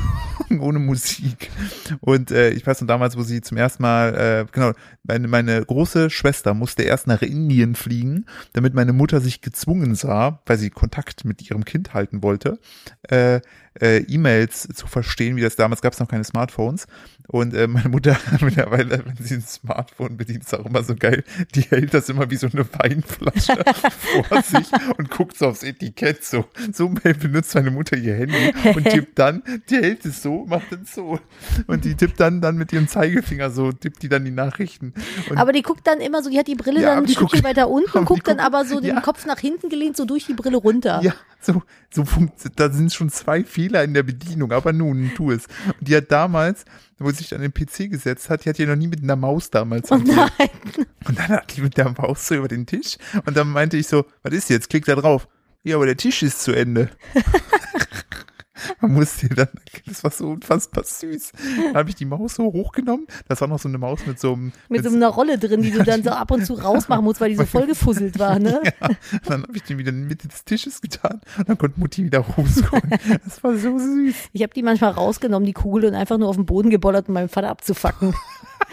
[0.61, 1.51] ohne Musik.
[2.01, 4.73] Und äh, ich weiß noch damals, wo sie zum ersten Mal, äh, genau,
[5.03, 10.41] meine, meine große Schwester musste erst nach Indien fliegen, damit meine Mutter sich gezwungen sah,
[10.47, 12.59] weil sie Kontakt mit ihrem Kind halten wollte,
[13.09, 13.41] äh,
[13.81, 16.87] äh, E-Mails zu verstehen, wie das damals gab es noch keine Smartphones.
[17.29, 21.23] Und äh, meine Mutter mittlerweile, wenn sie ein Smartphone bedient, ist auch immer so geil,
[21.55, 23.57] die hält das immer wie so eine Weinflasche
[24.29, 24.67] vor sich
[24.99, 26.45] und guckt so aufs Etikett so.
[26.73, 30.85] So benutzt meine Mutter ihr Handy und tippt dann, die hält es so, macht dann
[30.85, 31.19] so.
[31.67, 34.95] Und die tippt dann, dann mit ihrem Zeigefinger so, tippt die dann die Nachrichten.
[35.29, 37.29] Und Aber die guckt dann immer so, die hat die Brille Ja, dann ein Stückchen
[37.29, 39.01] guckt- weiter unten die guckt dann guckt- aber so den ja.
[39.01, 41.01] Kopf nach hinten gelehnt, so durch die Brille runter.
[41.03, 42.05] Ja, so, so
[42.57, 45.47] da sind schon zwei Fehler in der Bedienung, aber nun, tu es.
[45.79, 46.65] Und die hat damals,
[46.99, 49.17] wo sie sich an den PC gesetzt hat, die hat ja noch nie mit einer
[49.17, 50.29] Maus damals Oh nein.
[51.09, 53.87] Und dann hat die mit der Maus so über den Tisch und dann meinte ich
[53.89, 54.69] so, was ist jetzt?
[54.69, 55.29] Klick da drauf.
[55.63, 56.89] Ja, aber der Tisch ist zu Ende.
[58.81, 59.49] Man musste dann,
[59.87, 61.33] das war so unfassbar süß.
[61.73, 63.07] Da habe ich die Maus so hochgenommen.
[63.29, 64.53] Das war noch so eine Maus mit so einem.
[64.69, 67.31] Mit so einer Rolle drin, die du dann so ab und zu rausmachen musst, weil
[67.31, 68.61] die so voll gefusselt war, ne?
[68.81, 68.89] Ja,
[69.27, 72.05] dann habe ich den wieder in die Mitte des Tisches getan und dann konnte Mutti
[72.05, 72.91] wieder rausholen.
[73.25, 74.15] Das war so süß.
[74.33, 77.15] Ich habe die manchmal rausgenommen, die Kugel, und einfach nur auf den Boden gebollert, um
[77.15, 78.15] meinem Vater abzufacken.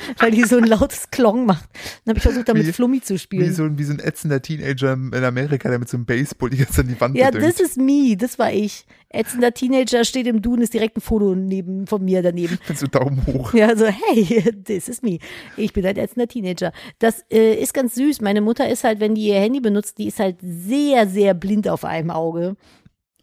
[0.19, 1.69] weil die so ein lautes Klong macht.
[2.05, 3.53] Dann habe ich versucht, damit Wie- Flummi zu Wie spielen.
[3.53, 6.57] so, ein- wie so ein ätzender Teenager in Amerika, der mit so einem Baseball die
[6.57, 8.86] ganze Zeit an die Wand Ja, das ist me, das war ich.
[9.10, 12.57] Ätzender Teenager steht im Duden, ist direkt ein Foto neben, von mir daneben.
[12.67, 13.53] Mit so Daumen hoch.
[13.53, 15.19] Ja, so, hey, this is me.
[15.55, 16.71] Ich bin halt ätzender Teenager.
[16.99, 18.19] Das äh, ist ganz süß.
[18.21, 21.69] Meine Mutter ist halt, wenn die ihr Handy benutzt, die ist halt sehr, sehr blind
[21.69, 22.57] auf einem Auge.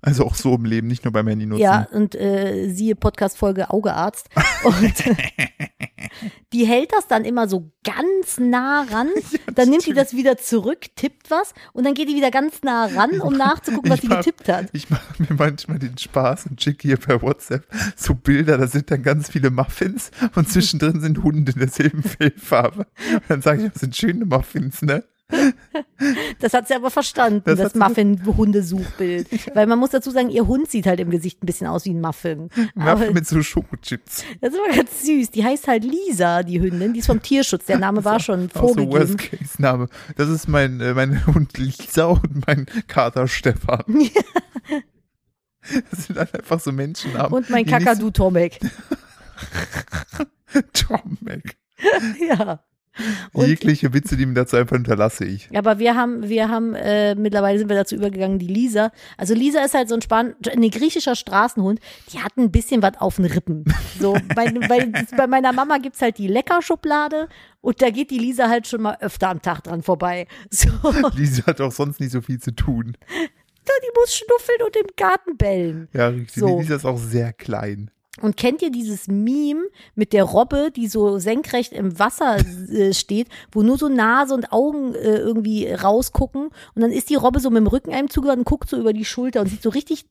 [0.07, 1.63] Also auch so im Leben, nicht nur beim Handy nutzen.
[1.63, 4.29] Ja, und äh, siehe Podcast-Folge Augearzt.
[4.65, 4.93] Und
[6.53, 9.09] die hält das dann immer so ganz nah ran.
[9.55, 12.87] Dann nimmt die das wieder zurück, tippt was und dann geht die wieder ganz nah
[12.87, 14.67] ran, um nachzugucken, was Ich sie mach- getippt hat.
[14.73, 18.91] Ich mache mir manchmal den Spaß und schicke hier per WhatsApp so Bilder, da sind
[18.91, 22.87] dann ganz viele Muffins und zwischendrin sind Hunde in derselben Fellfarbe.
[23.13, 25.05] Und dann sage ich, das sind schöne Muffins, ne?
[26.41, 29.29] Das hat sie aber verstanden, Das das, Muffin-Hundesuchbild.
[29.57, 31.91] Weil man muss dazu sagen, ihr Hund sieht halt im Gesicht ein bisschen aus wie
[31.95, 32.51] ein Muffin.
[32.75, 34.25] Muffin mit so Schokochips.
[34.41, 35.31] das war ganz süß.
[35.31, 36.93] Die heißt halt Lisa, die Hündin.
[36.93, 37.65] Die ist vom Tierschutz.
[37.67, 38.93] Der Name war schon Auch so vorgegeben.
[38.93, 39.89] Worst-Case-Name.
[40.17, 43.83] Das ist mein, äh, mein Hund Lisa und mein Kater Stefan.
[45.91, 47.33] Das sind halt einfach so Menschennamen.
[47.33, 48.61] Und mein Kakadu Tomek.
[50.53, 51.57] so- Tomek.
[52.29, 52.63] ja.
[53.33, 55.49] Und- Jegliche Witze, die mir dazu einfach hinterlasse ich.
[55.57, 58.93] Aber wir haben, wir haben, äh, mittlerweile sind wir dazu übergegangen, die Lisa.
[59.17, 61.81] Also Lisa ist halt so ein Span ein griechischer Straßenhund,
[62.13, 63.65] die hat ein bisschen was auf den Rippen.
[64.01, 67.29] So, bei, bei, bei meiner Mama gibt's halt die Leckerschublade
[67.61, 70.27] und da geht die Lisa halt schon mal öfter am Tag dran vorbei.
[70.51, 70.69] So,
[71.17, 72.97] Lisa hat auch sonst nicht so viel zu tun.
[73.09, 75.89] die muss schnuffeln und im Garten bellen.
[75.93, 76.35] Ja, richtig.
[76.35, 76.47] So.
[76.47, 77.91] Die Lisa ist auch sehr klein.
[78.21, 83.29] Und kennt ihr dieses Meme mit der Robbe, die so senkrecht im Wasser äh, steht,
[83.51, 86.51] wo nur so Nase und Augen äh, irgendwie rausgucken?
[86.75, 88.93] Und dann ist die Robbe so mit dem Rücken einem zugewandt und guckt so über
[88.93, 90.07] die Schulter und sieht so richtig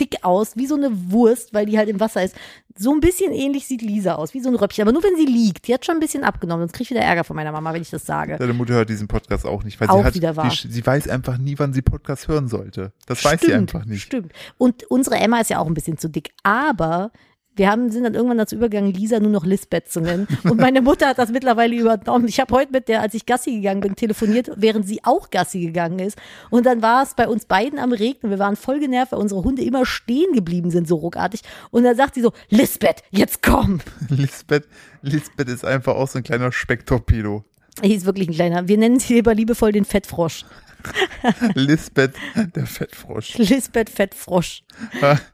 [0.00, 2.36] dick aus, wie so eine Wurst, weil die halt im Wasser ist.
[2.78, 5.24] So ein bisschen ähnlich sieht Lisa aus, wie so ein Röppchen, aber nur wenn sie
[5.24, 5.66] liegt.
[5.66, 7.82] Die hat schon ein bisschen abgenommen, sonst krieg ich wieder Ärger von meiner Mama, wenn
[7.82, 8.36] ich das sage.
[8.38, 10.50] Deine Mutter hört diesen Podcast auch nicht, weil Auch sie hat, wieder wahr.
[10.50, 12.92] Die, sie weiß einfach nie, wann sie Podcast hören sollte.
[13.06, 14.02] Das weiß sie Stimmt, einfach nicht.
[14.02, 14.32] Stimmt.
[14.58, 17.10] Und unsere Emma ist ja auch ein bisschen zu dick, aber
[17.56, 20.28] wir haben, sind dann irgendwann dazu übergegangen, Lisa nur noch Lisbeth zu nennen.
[20.44, 22.28] Und meine Mutter hat das mittlerweile übernommen.
[22.28, 25.60] Ich habe heute mit der, als ich Gassi gegangen bin, telefoniert, während sie auch Gassi
[25.60, 26.18] gegangen ist.
[26.50, 28.30] Und dann war es bei uns beiden am Regnen.
[28.30, 31.40] Wir waren voll genervt, weil unsere Hunde immer stehen geblieben sind, so ruckartig.
[31.70, 33.80] Und dann sagt sie so, Lisbeth, jetzt komm.
[34.08, 34.68] Lisbeth,
[35.02, 37.44] Lisbeth ist einfach auch so ein kleiner Specktorpedo.
[37.82, 38.68] Er hieß wirklich ein kleiner.
[38.68, 40.44] Wir nennen sie lieber liebevoll den Fettfrosch.
[41.54, 42.14] Lisbeth,
[42.54, 43.38] der Fettfrosch.
[43.38, 44.62] Lisbeth Fettfrosch.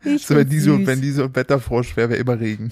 [0.04, 2.70] Ich so, wenn die so, wenn die so ein Wetterfrosch wäre, wäre immer Regen.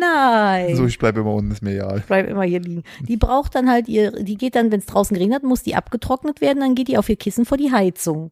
[0.00, 0.76] Nein.
[0.76, 2.02] So, ich bleibe immer unten, ist mir egal.
[2.06, 2.84] Bleib immer hier liegen.
[3.00, 6.40] Die braucht dann halt ihr, die geht dann, wenn es draußen geregnet, muss die abgetrocknet
[6.40, 8.30] werden, dann geht die auf ihr Kissen vor die Heizung.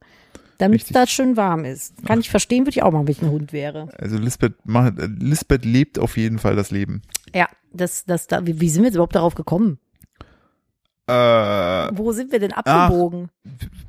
[0.59, 1.95] Damit es da schön warm ist.
[2.07, 3.89] Kann ich verstehen, würde ich auch machen, wenn ich ein Hund wäre.
[3.99, 7.01] Also Lisbeth, macht, Lisbeth lebt auf jeden Fall das Leben.
[7.35, 9.79] Ja, das, das, da, wie, wie sind wir jetzt überhaupt darauf gekommen?
[11.11, 13.29] Äh, Wo sind wir denn abgebogen?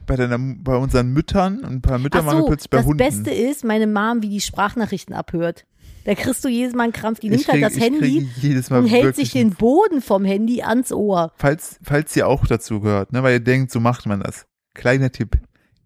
[0.05, 2.85] bei, deiner, bei unseren Müttern und ein paar Müttern Ach waren so, plötzlich bei das
[2.85, 2.97] Hunden.
[2.97, 5.65] Beste ist, meine Mom, wie die Sprachnachrichten abhört.
[6.03, 7.19] Da kriegst du jedes Mal einen Krampf.
[7.19, 8.27] Die nimmt halt das Handy
[8.71, 11.31] und hält sich den Boden vom Handy ans Ohr.
[11.35, 14.47] falls, falls ihr auch dazu gehört, ne, weil ihr denkt, so macht man das.
[14.73, 15.37] Kleiner Tipp.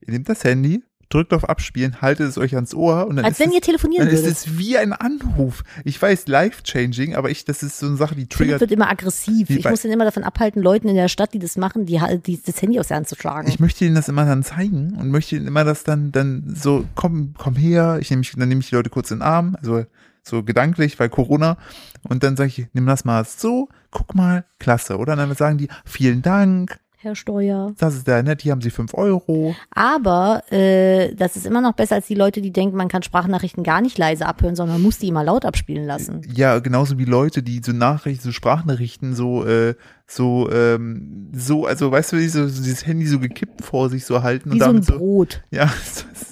[0.02, 0.84] Ihr nehmt das Handy,
[1.16, 3.62] drückt auf Abspielen, haltet es euch ans Ohr und dann Als ist wenn es, ihr
[3.62, 5.64] telefonieren dann ist es wie ein Anruf.
[5.84, 8.62] Ich weiß, life-changing, aber ich, das ist so eine Sache, die Philipp triggert.
[8.62, 9.50] wird immer aggressiv.
[9.50, 12.42] Ich muss ihn immer davon abhalten, Leuten in der Stadt, die das machen, die, die
[12.44, 13.48] das Handy aus der Hand zu schlagen.
[13.48, 16.86] Ich möchte ihnen das immer dann zeigen und möchte ihnen immer das dann, dann so,
[16.96, 19.56] komm, komm her, ich nehme mich, dann nehme ich die Leute kurz in den Arm,
[19.60, 19.86] also
[20.24, 21.58] so gedanklich, weil Corona,
[22.04, 25.14] und dann sage ich, nimm das mal so, guck mal, klasse, oder?
[25.14, 27.74] Und dann sagen die, vielen Dank, Herr Steuer.
[27.78, 29.56] das ist sehr nett, hier haben sie fünf Euro.
[29.70, 33.64] Aber äh, das ist immer noch besser als die Leute, die denken, man kann Sprachnachrichten
[33.64, 36.22] gar nicht leise abhören, sondern man muss die immer laut abspielen lassen.
[36.34, 39.76] Ja, genauso wie Leute, die so Nachrichten, so Sprachnachrichten so, äh,
[40.08, 44.04] so, ähm, so, also weißt du, wie so, so dieses Handy so gekippt vor sich
[44.06, 45.44] so halten Wie und so ein so, Brot.
[45.52, 45.72] ja,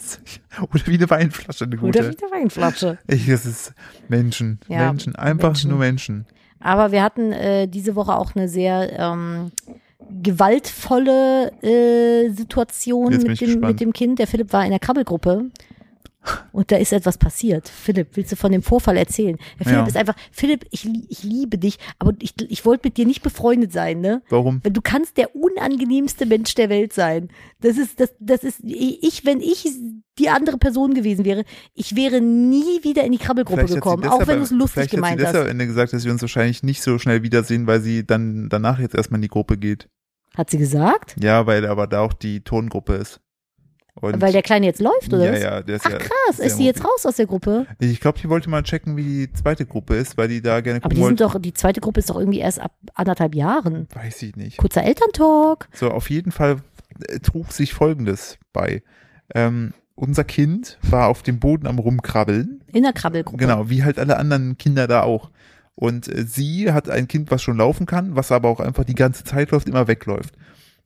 [0.74, 2.00] oder wie eine Weinflasche, eine gute.
[2.00, 2.98] Oder wie eine Weinflasche.
[3.08, 3.74] Ich, das ist
[4.08, 5.70] Menschen, Ja, Menschen, einfach Menschen.
[5.70, 6.26] nur Menschen.
[6.60, 9.52] Aber wir hatten äh, diese Woche auch eine sehr ähm,
[10.22, 13.62] gewaltvolle äh, Situation mit dem, gespannt.
[13.62, 14.20] mit dem Kind.
[14.20, 15.46] Der Philipp war in der Krabbelgruppe.
[16.52, 17.68] Und da ist etwas passiert.
[17.70, 19.38] Philipp, willst du von dem Vorfall erzählen?
[19.58, 19.88] Herr Philipp Ja.
[19.88, 23.72] ist einfach, Philipp, ich, ich liebe dich, aber ich, ich wollte mit dir nicht befreundet
[23.72, 24.22] sein, ne?
[24.30, 24.62] Warum?
[24.64, 27.30] Weil du kannst der unangenehmste Mensch der Welt sein.
[27.62, 29.68] Das ist, das, das ist, ich, wenn ich
[30.20, 34.22] die andere Person gewesen wäre, ich wäre nie wieder in die Krabbelgruppe Vielleicht gekommen, deshalb-
[34.24, 35.34] auch wenn du es lustig vielleicht gemeint hat sie hast.
[35.34, 38.48] deshalb am Ende gesagt, dass wir uns wahrscheinlich nicht so schnell wiedersehen, weil sie dann
[38.50, 39.90] danach jetzt erstmal in die Gruppe geht.
[40.38, 41.16] Hat sie gesagt?
[41.22, 43.20] Ja, weil aber da auch die Tongruppe ist.
[44.04, 45.42] Und Weil der Kleine jetzt läuft, oder ja, was?
[45.42, 47.66] ja, der ist Ach ja krass, ist die jetzt raus aus der Gruppe?
[47.80, 50.78] Ich glaube, die wollte mal checken, wie die zweite Gruppe ist, weil die da gerne
[50.80, 51.34] Aber gucken die sind wollte.
[51.36, 53.88] doch, die zweite Gruppe ist doch irgendwie erst ab anderthalb Jahren.
[53.94, 54.58] Weiß ich nicht.
[54.58, 55.70] Kurzer Elterntalk.
[55.74, 56.58] So, auf jeden Fall
[57.08, 58.84] äh, trug sich Folgendes bei.
[59.34, 62.62] Ähm, unser Kind war auf dem Boden am Rumkrabbeln.
[62.74, 63.38] In der Krabbelgruppe.
[63.38, 65.30] Genau, wie halt alle anderen Kinder da auch.
[65.76, 68.96] Und äh, sie hat ein Kind, was schon laufen kann, was aber auch einfach die
[68.96, 70.36] ganze Zeit läuft, immer wegläuft.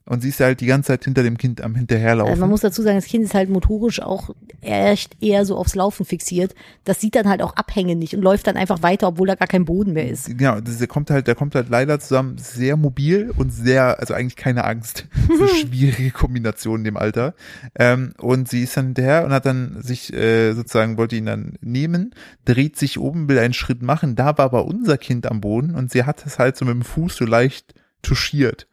[0.07, 2.31] Und sie ist halt die ganze Zeit hinter dem Kind am Hinterherlaufen.
[2.31, 4.29] Also man muss dazu sagen, das Kind ist halt motorisch auch
[4.61, 6.55] echt eher so aufs Laufen fixiert.
[6.85, 9.65] Das sieht dann halt auch abhängig und läuft dann einfach weiter, obwohl da gar kein
[9.65, 10.37] Boden mehr ist.
[10.37, 14.37] Genau, der kommt halt, der kommt halt leider zusammen sehr mobil und sehr, also eigentlich
[14.37, 15.07] keine Angst.
[15.29, 17.33] Eine schwierige Kombination in dem Alter.
[17.75, 21.57] Ähm, und sie ist dann hinterher und hat dann sich äh, sozusagen, wollte ihn dann
[21.61, 22.13] nehmen,
[22.45, 24.15] dreht sich oben, will einen Schritt machen.
[24.15, 26.81] Da war aber unser Kind am Boden und sie hat es halt so mit dem
[26.83, 28.67] Fuß so leicht touchiert.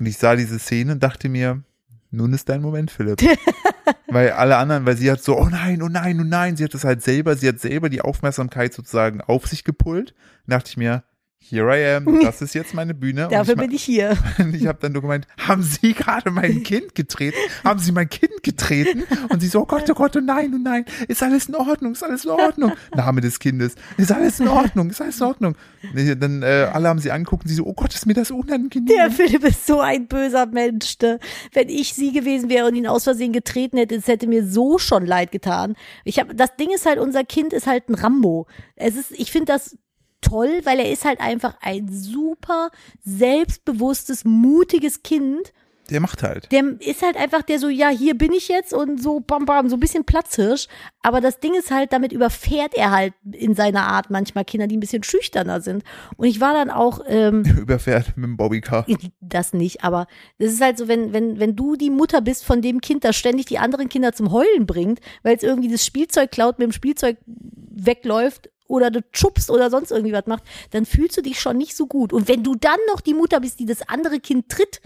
[0.00, 1.62] Und ich sah diese Szene und dachte mir,
[2.10, 3.20] nun ist dein Moment, Philipp.
[4.08, 6.74] weil alle anderen, weil sie hat so, oh nein, oh nein, oh nein, sie hat
[6.74, 10.14] das halt selber, sie hat selber die Aufmerksamkeit sozusagen auf sich gepullt.
[10.46, 11.04] Da dachte ich mir,
[11.50, 13.24] here I am, das ist jetzt meine Bühne.
[13.24, 14.16] Und Dafür ich, bin ich hier.
[14.38, 17.36] und ich habe dann nur gemeint, haben Sie gerade mein Kind getreten?
[17.64, 19.04] Haben Sie mein Kind getreten?
[19.28, 21.92] Und sie so, oh Gott, oh Gott, oh nein, oh nein, ist alles in Ordnung,
[21.92, 22.72] ist alles in Ordnung.
[22.94, 25.54] Name des Kindes, ist alles in Ordnung, ist alles in Ordnung.
[25.94, 28.30] Nee, Dann äh, alle haben sie angeguckt und sie so, oh Gott, ist mir das
[28.30, 28.86] unangenehm.
[28.86, 30.96] Der Philipp ist so ein böser Mensch.
[31.02, 31.18] Ne?
[31.52, 34.78] Wenn ich sie gewesen wäre und ihn aus Versehen getreten hätte, es hätte mir so
[34.78, 35.74] schon leid getan.
[36.04, 38.46] Ich habe, das Ding ist halt, unser Kind ist halt ein Rambo.
[38.76, 39.76] Es ist, ich finde das
[40.20, 42.70] toll, weil er ist halt einfach ein super
[43.04, 45.52] selbstbewusstes, mutiges Kind.
[45.90, 46.50] Der macht halt.
[46.52, 49.68] Der ist halt einfach der so, ja, hier bin ich jetzt und so bam bam,
[49.68, 50.68] so ein bisschen Platzhirsch.
[51.02, 54.76] Aber das Ding ist halt, damit überfährt er halt in seiner Art manchmal Kinder, die
[54.76, 55.82] ein bisschen schüchterner sind.
[56.16, 58.86] Und ich war dann auch, ähm, Überfährt mit dem Bobbycar.
[59.20, 60.06] das nicht, aber
[60.38, 63.16] das ist halt so, wenn, wenn, wenn du die Mutter bist von dem Kind, das
[63.16, 66.72] ständig die anderen Kinder zum Heulen bringt, weil es irgendwie das Spielzeug klaut, mit dem
[66.72, 71.58] Spielzeug wegläuft oder du schubst oder sonst irgendwie was macht, dann fühlst du dich schon
[71.58, 72.12] nicht so gut.
[72.12, 74.80] Und wenn du dann noch die Mutter bist, die das andere Kind tritt,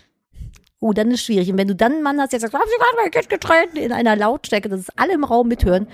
[0.81, 1.51] oh, dann ist schwierig.
[1.51, 3.77] Und wenn du dann einen Mann hast, der sagt, haben Sie gerade mein Kind getreten,
[3.77, 5.87] in einer Lautstärke, dass es alle im Raum mithören,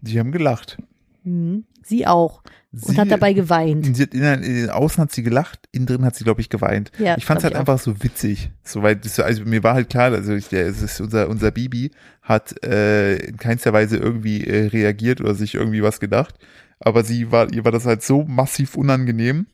[0.00, 0.78] Die haben gelacht.
[1.24, 2.42] hm, sie auch.
[2.72, 3.94] Und Sie- hat dabei geweint.
[3.96, 6.90] Sie hat, in, in, außen hat sie gelacht, innen drin hat sie, glaube ich, geweint.
[6.98, 7.60] Ja, ich fand es halt auch.
[7.60, 8.50] einfach so witzig.
[8.64, 11.90] Soweit, das- also mir war halt klar, also ich, der, es ist unser, unser Bibi
[12.22, 16.34] hat äh, in keinster Weise irgendwie äh, reagiert oder sich irgendwie was gedacht.
[16.80, 19.46] Aber sie war, ihr war das halt so massiv unangenehm.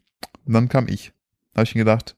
[0.46, 1.12] Und dann kam ich.
[1.54, 2.16] Da habe ich mir gedacht,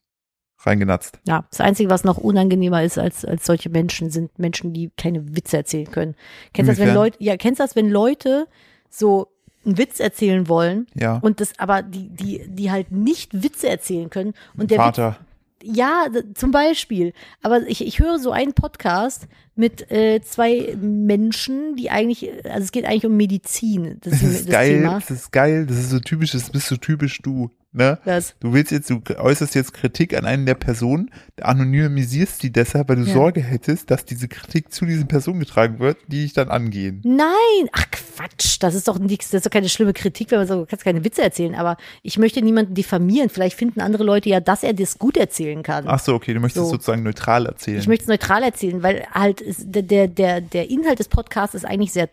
[0.59, 1.19] reingenatzt.
[1.27, 5.35] Ja, das Einzige, was noch unangenehmer ist als, als solche Menschen, sind Menschen, die keine
[5.35, 6.15] Witze erzählen können.
[6.53, 6.95] Kennst du das, wenn?
[6.95, 8.47] Leute, ja, kennst du das, wenn Leute
[8.91, 9.29] so
[9.65, 11.19] einen Witz erzählen wollen Ja.
[11.19, 15.19] und das aber die, die, die halt nicht Witze erzählen können und der Witz, Vater.
[15.63, 17.13] ja, d- zum Beispiel.
[17.43, 22.73] Aber ich, ich höre so einen Podcast mit äh, zwei Menschen, die eigentlich, also es
[22.73, 23.99] geht eigentlich um Medizin.
[24.01, 24.95] Das, Das ist ist das geil, Thema.
[24.95, 27.99] das ist geil, das ist so typisch, das bist so typisch du, ne?
[28.05, 28.35] Das.
[28.41, 32.97] Du willst jetzt, du äußerst jetzt Kritik an einen der Personen, anonymisierst die deshalb, weil
[32.97, 33.13] du Ja.
[33.15, 37.01] Sorge hättest, dass diese Kritik zu diesen Personen getragen wird, die dich dann angehen.
[37.05, 40.47] Nein, ach Quatsch, das ist doch nichts, das ist doch keine schlimme Kritik, wenn man
[40.47, 43.29] sagt, du kannst keine Witze erzählen, aber ich möchte niemanden diffamieren.
[43.29, 45.85] Vielleicht finden andere Leute ja, dass er das gut erzählen kann.
[45.87, 46.71] Ach so, okay, du möchtest So.
[46.73, 47.79] sozusagen neutral erzählen.
[47.79, 51.93] Ich möchte es neutral erzählen, weil halt der, der, der Inhalt des Podcasts ist eigentlich
[51.93, 52.09] sehr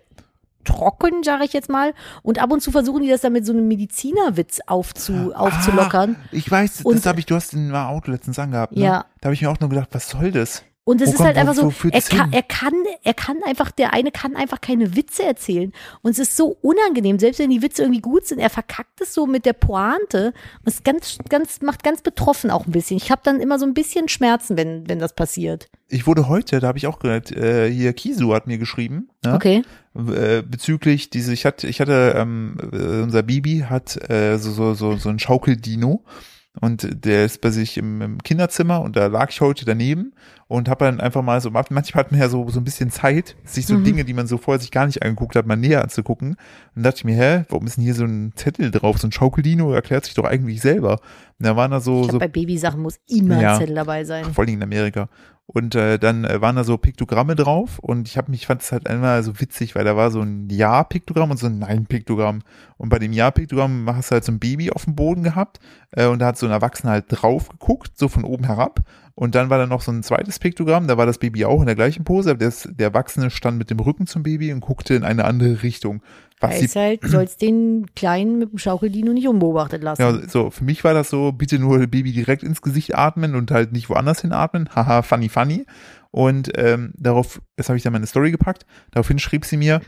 [0.67, 1.93] trocken, sage ich jetzt mal.
[2.23, 6.15] Und ab und zu versuchen die das dann mit so einem Medizinerwitz aufzu, aufzulockern.
[6.19, 8.83] Ah, ich weiß, Und- das habe ich, du hast in meinem Auto letztens angehabt, ne?
[8.83, 9.05] Ja.
[9.21, 10.63] Da habe ich mir auch nur gedacht, was soll das?
[10.87, 12.73] Und es ist halt einfach so, er kann, er kann,
[13.03, 15.73] er kann einfach, der eine kann einfach keine Witze erzählen.
[16.01, 19.13] Und es ist so unangenehm, selbst wenn die Witze irgendwie gut sind, er verkackt es
[19.13, 20.27] so mit der Pointe.
[20.63, 22.95] Und es ganz, ganz, macht ganz betroffen auch ein bisschen.
[22.95, 25.67] Ich habe dann immer so ein bisschen Schmerzen, wenn, wenn das passiert.
[25.89, 29.33] Ich wurde heute, da habe ich auch gehört, äh, hier Kisu hat mir geschrieben, ne?
[29.33, 29.63] Okay.
[29.93, 34.73] äh, bezüglich diese, ich hatte, ich hatte, ähm, äh, unser Bibi hat äh, so, so,
[34.73, 36.05] so, so ein Schaukeldino
[36.61, 40.13] und der ist bei sich im, im Kinderzimmer und da lag ich heute daneben
[40.47, 43.35] und habe dann einfach mal so, manchmal hat man ja so, so ein bisschen Zeit,
[43.43, 43.83] sich so Mhm.
[43.83, 46.37] Dinge, die man so vorher sich gar nicht angeguckt hat, mal näher anzugucken.
[46.75, 48.97] Und dachte ich mir, hä, warum ist denn hier so ein Zettel drauf?
[48.97, 50.99] So ein Schaukeldino erklärt sich doch eigentlich selber.
[51.39, 53.53] Und da waren da so, Ich so bei Babysachen muss immer Ja.
[53.53, 54.25] ein Zettel dabei sein.
[54.33, 55.09] vor allem in Amerika.
[55.49, 58.73] Und äh, dann äh, waren da so Piktogramme drauf und ich habe mich fand es
[58.73, 62.39] halt einmal so witzig, weil da war so ein Ja-Piktogramm und so ein Nein-Piktogramm.
[62.75, 65.59] Und bei dem Ja-Piktogramm hast du halt so ein Baby auf dem Boden gehabt
[65.91, 68.81] äh, und da hat so ein Erwachsener halt drauf geguckt, so von oben herab.
[69.19, 71.65] Und dann war da noch so ein zweites Piktogramm, da war das Baby auch in
[71.65, 74.93] der gleichen Pose, aber das, der Erwachsene stand mit dem Rücken zum Baby und guckte
[74.93, 76.03] in eine andere Richtung.
[76.39, 80.03] Was Ist halt, sollst den Kleinen mit dem Schaukeldino nicht unbeobachtet lassen.
[80.03, 83.49] ja, so, für mich war das so, bitte nur Baby direkt ins Gesicht atmen und
[83.49, 84.69] halt nicht woanders hin atmen.
[84.75, 85.65] Haha, funny, funny.
[86.11, 88.67] Und ähm, darauf, das habe ich dann meine Story gepackt.
[88.91, 89.81] Daraufhin schrieb sie mir,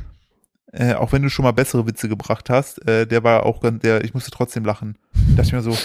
[0.72, 3.84] äh, auch wenn du schon mal bessere Witze gebracht hast, äh, der war auch ganz,
[3.84, 4.98] der, ich musste trotzdem lachen.
[5.14, 5.78] Da dachte ich mir so,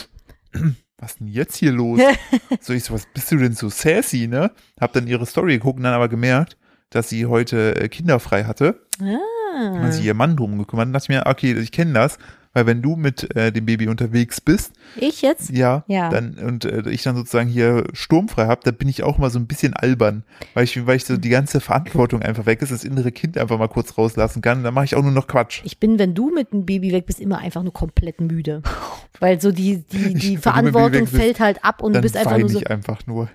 [0.99, 2.01] was denn jetzt hier los?
[2.61, 4.51] so, ich so, was bist du denn so sassy, ne?
[4.81, 6.57] Hab dann ihre Story geguckt und dann aber gemerkt,
[6.91, 8.81] dass sie heute äh, kinderfrei hatte.
[9.01, 9.19] ah.
[9.57, 10.87] Hat sich ihr Mann drum gekümmert.
[10.89, 12.19] Und dachte ich mir, okay, ich kenne das,
[12.55, 15.51] weil wenn du mit äh, dem Baby unterwegs bist, Ich jetzt?
[15.51, 16.09] ja, Ja.
[16.09, 19.39] dann und äh, ich dann sozusagen hier sturmfrei habe, da bin ich auch mal so
[19.39, 20.25] ein bisschen albern,
[20.55, 23.59] weil ich, weil ich so die ganze Verantwortung einfach weg ist, das innere Kind einfach
[23.59, 24.65] mal kurz rauslassen kann.
[24.65, 25.61] Dann mache ich auch nur noch Quatsch.
[25.65, 28.63] Ich bin, wenn du mit dem Baby weg bist, immer einfach nur komplett müde.
[29.25, 32.59] Weil so die, die, die Verantwortung fällt halt ab und du bist einfach nur so.
[32.59, 33.31] ich einfach nur.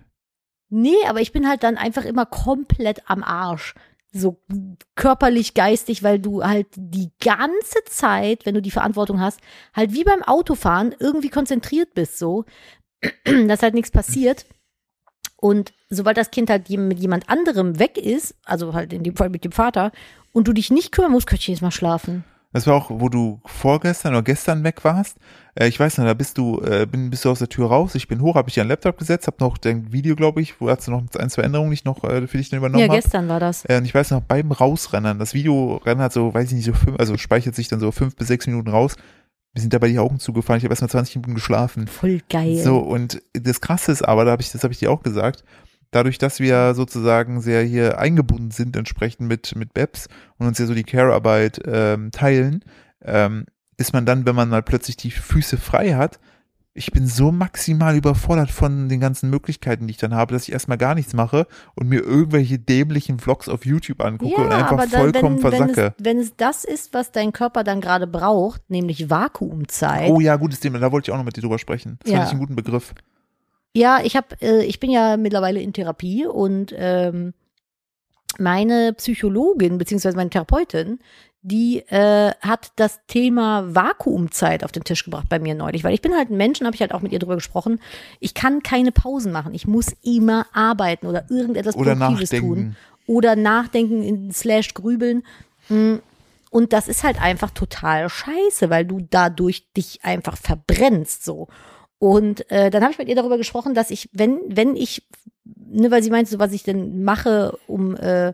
[0.70, 3.74] Nee, aber ich bin halt dann einfach immer komplett am Arsch.
[4.12, 4.40] So
[4.94, 9.40] körperlich, geistig, weil du halt die ganze Zeit, wenn du die Verantwortung hast,
[9.74, 12.46] halt wie beim Autofahren irgendwie konzentriert bist, so,
[13.48, 14.46] dass halt nichts passiert.
[15.38, 19.30] Und sobald das Kind halt mit jemand anderem weg ist, also halt in dem Fall
[19.30, 19.92] mit dem Vater,
[20.34, 22.26] und du dich nicht kümmern musst, könnte ich jetzt mal schlafen.
[22.52, 25.18] Das war auch, wo du vorgestern oder gestern weg warst.
[25.54, 27.94] Äh, ich weiß noch, da bist du, äh, bin, bist du aus der Tür raus.
[27.94, 30.60] Ich bin hoch, habe ich dir einen Laptop gesetzt, habe noch dein Video, glaube ich,
[30.60, 32.80] wo hast du noch ein, zwei Änderungen, die ich noch äh, für dich dann übernommen
[32.82, 33.00] Ja, habe.
[33.00, 33.66] gestern war das.
[33.66, 36.66] Äh, und ich weiß noch, beim Rausrennen, das Video rennt halt so, weiß ich nicht,
[36.66, 38.96] so fünf, also speichert sich dann so fünf bis sechs Minuten raus.
[39.54, 41.88] Mir sind dabei die Augen zugefallen, ich habe erst mal 20 Minuten geschlafen.
[41.88, 42.58] Voll geil.
[42.64, 45.44] So, und das Krasse ist aber, da habe ich, das habe ich dir auch gesagt,
[45.92, 50.66] dadurch, dass wir sozusagen sehr hier eingebunden sind, entsprechend mit, mit BEPS und uns ja
[50.66, 52.64] so die Care-Arbeit ähm, teilen,
[53.04, 53.46] ähm,
[53.78, 56.20] ist man dann, wenn man mal plötzlich die Füße frei hat,
[56.74, 60.54] ich bin so maximal überfordert von den ganzen Möglichkeiten, die ich dann habe, dass ich
[60.54, 65.44] erstmal gar nichts mache und mir irgendwelche dämlichen Vlogs auf YouTube angucke und einfach vollkommen
[65.44, 65.94] wenn, versacke.
[65.98, 70.10] Wenn es, wenn es das ist, was dein Körper dann gerade braucht, nämlich Vakuumzeit.
[70.10, 71.98] Oh ja, gutes Thema, da wollte ich auch noch mit dir drüber sprechen.
[72.04, 72.18] Das Ja.
[72.18, 72.94] fand ich einen guten Begriff.
[73.76, 77.34] Ja, ich habe, äh, ich bin ja mittlerweile in Therapie und ähm,
[78.38, 81.00] meine Psychologin beziehungsweise meine Therapeutin,
[81.42, 86.02] die äh, hat das Thema Vakuumzeit auf den Tisch gebracht bei mir neulich, weil ich
[86.02, 87.80] bin halt ein Mensch und habe ich halt auch mit ihr drüber gesprochen.
[88.20, 89.54] Ich kann keine Pausen machen.
[89.54, 92.76] Ich muss immer arbeiten oder irgendetwas Oder Produktives tun nachdenken.
[93.08, 95.24] oder nachdenken in slash grübeln.
[95.70, 95.96] Mm,
[96.50, 101.48] Und das ist halt einfach total scheiße, weil du dadurch dich einfach verbrennst so.
[102.00, 105.06] Und äh, dann habe ich mit ihr darüber gesprochen, dass ich, wenn, wenn ich,
[105.44, 108.34] ne, weil sie meinte, so was ich denn mache, um äh,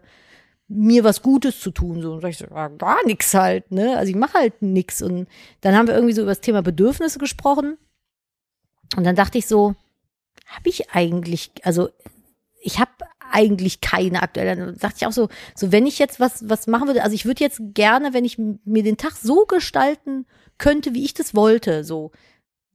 [0.67, 3.97] mir was Gutes zu tun, so, und sag ich so, ja, gar nix halt, ne?
[3.97, 5.01] Also ich mache halt nix.
[5.01, 5.27] Und
[5.61, 7.77] dann haben wir irgendwie so über das Thema Bedürfnisse gesprochen.
[8.95, 9.75] Und dann dachte ich so,
[10.45, 11.89] habe ich eigentlich, also
[12.61, 12.91] ich habe
[13.31, 14.55] eigentlich keine aktuelle.
[14.55, 17.25] Dann dachte ich auch so, so wenn ich jetzt was was machen würde, also ich
[17.25, 20.25] würde jetzt gerne, wenn ich mir den Tag so gestalten
[20.57, 22.11] könnte, wie ich das wollte, so,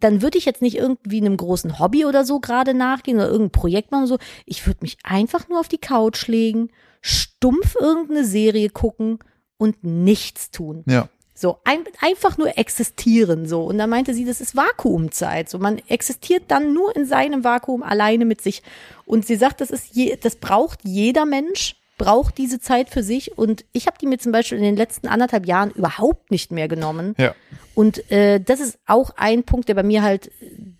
[0.00, 3.52] dann würde ich jetzt nicht irgendwie einem großen Hobby oder so gerade nachgehen oder irgendein
[3.52, 4.18] Projekt machen oder so.
[4.46, 6.70] Ich würde mich einfach nur auf die Couch legen,
[7.00, 9.18] stumpf irgendeine Serie gucken
[9.56, 10.82] und nichts tun.
[10.86, 11.08] Ja.
[11.34, 13.64] So, ein, einfach nur existieren, so.
[13.64, 15.48] Und dann meinte sie, das ist Vakuumzeit.
[15.48, 18.62] So, man existiert dann nur in seinem Vakuum alleine mit sich.
[19.06, 23.36] Und sie sagt, das ist je, das braucht jeder Mensch, braucht diese Zeit für sich.
[23.36, 26.66] Und ich habe die mir zum Beispiel in den letzten anderthalb Jahren überhaupt nicht mehr
[26.66, 27.14] genommen.
[27.18, 27.34] Ja.
[27.74, 30.30] Und äh, das ist auch ein Punkt, der bei mir halt äh,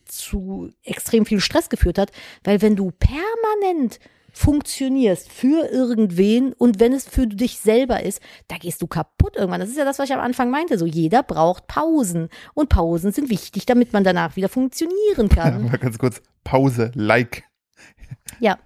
[0.06, 2.10] zu extrem viel Stress geführt hat,
[2.42, 4.00] weil wenn du permanent
[4.32, 9.60] funktionierst für irgendwen und wenn es für dich selber ist, da gehst du kaputt irgendwann.
[9.60, 10.78] Das ist ja das, was ich am Anfang meinte.
[10.78, 15.64] So jeder braucht Pausen und Pausen sind wichtig, damit man danach wieder funktionieren kann.
[15.68, 17.44] Mal ganz kurz, Pause, like.
[18.38, 18.58] Ja,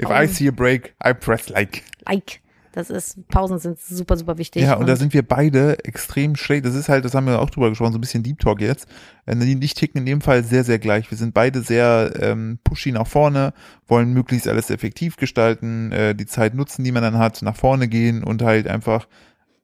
[0.00, 0.24] If Pausen.
[0.24, 1.82] I see a break, I press like.
[2.06, 2.40] like.
[2.72, 4.62] Das ist Pausen sind super super wichtig.
[4.62, 6.64] Ja, und da sind wir beide extrem schlecht.
[6.64, 8.86] Das ist halt, das haben wir auch drüber gesprochen, so ein bisschen Deep Talk jetzt.
[9.26, 11.10] Äh, Nadine und ich ticken in dem Fall sehr, sehr gleich.
[11.10, 13.54] Wir sind beide sehr ähm, pushy nach vorne,
[13.88, 17.88] wollen möglichst alles effektiv gestalten, äh, die Zeit nutzen, die man dann hat, nach vorne
[17.88, 19.08] gehen und halt einfach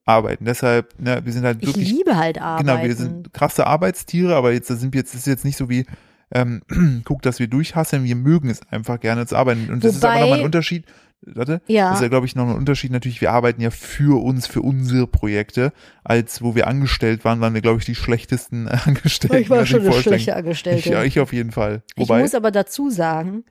[0.05, 0.45] arbeiten.
[0.45, 2.67] Deshalb, ne, wir sind halt ich wirklich liebe halt Arbeiten.
[2.67, 5.57] Genau, wir sind krasse Arbeitstiere, aber jetzt da sind wir jetzt das ist jetzt nicht
[5.57, 5.87] so wie
[6.33, 6.63] ähm,
[7.05, 9.71] guck, dass wir durchhasseln, wir mögen es einfach gerne zu arbeiten.
[9.73, 10.85] Und das ist aber Wobei- nochmal ein Unterschied.
[11.23, 11.89] Warte, Ja.
[11.91, 12.93] das ist ja, glaube ich, nochmal ein Unterschied.
[12.93, 15.73] Natürlich, wir arbeiten ja für uns, für unsere Projekte.
[16.05, 19.37] Als wo wir angestellt waren, waren wir, glaube ich, die schlechtesten Angestellten.
[19.43, 20.79] ich war schon eine schlechte Angestellte.
[20.81, 21.83] Ich, ja, ich auf jeden Fall.
[21.97, 23.45] Ich Wobei, muss aber dazu sagen,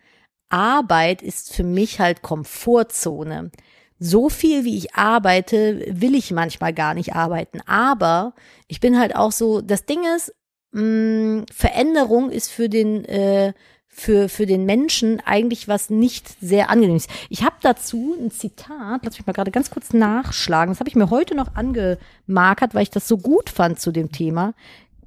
[0.49, 3.51] Arbeit ist für mich halt Komfortzone.
[3.97, 7.61] So viel wie ich arbeite, will ich manchmal gar nicht arbeiten.
[7.65, 8.34] Aber
[8.67, 10.34] ich bin halt auch so, das Ding ist,
[10.76, 13.53] mh, Veränderung ist für den, äh,
[13.88, 17.07] für, für den Menschen eigentlich was nicht sehr angenehmes.
[17.30, 20.73] Ich habe dazu ein Zitat, lass mich mal gerade ganz kurz nachschlagen.
[20.73, 24.11] Das habe ich mir heute noch angemarkert, weil ich das so gut fand zu dem
[24.11, 24.53] Thema.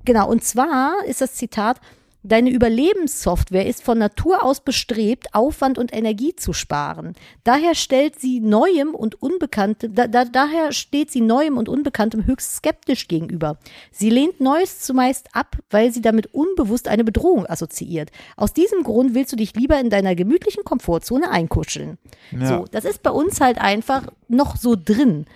[0.06, 1.80] Genau, und zwar ist das Zitat,
[2.24, 7.14] Deine Überlebenssoftware ist von Natur aus bestrebt, Aufwand und Energie zu sparen.
[7.44, 12.56] Daher stellt sie Neuem und Unbekanntem, da, da, daher steht sie Neuem und Unbekanntem höchst
[12.56, 13.58] skeptisch gegenüber.
[13.92, 18.10] Sie lehnt Neues zumeist ab, weil sie damit unbewusst eine Bedrohung assoziiert.
[18.36, 21.98] Aus diesem Grund willst du dich lieber in deiner gemütlichen Komfortzone einkuscheln.
[22.32, 22.46] Ja.
[22.46, 25.26] So, das ist bei uns halt einfach noch so drin.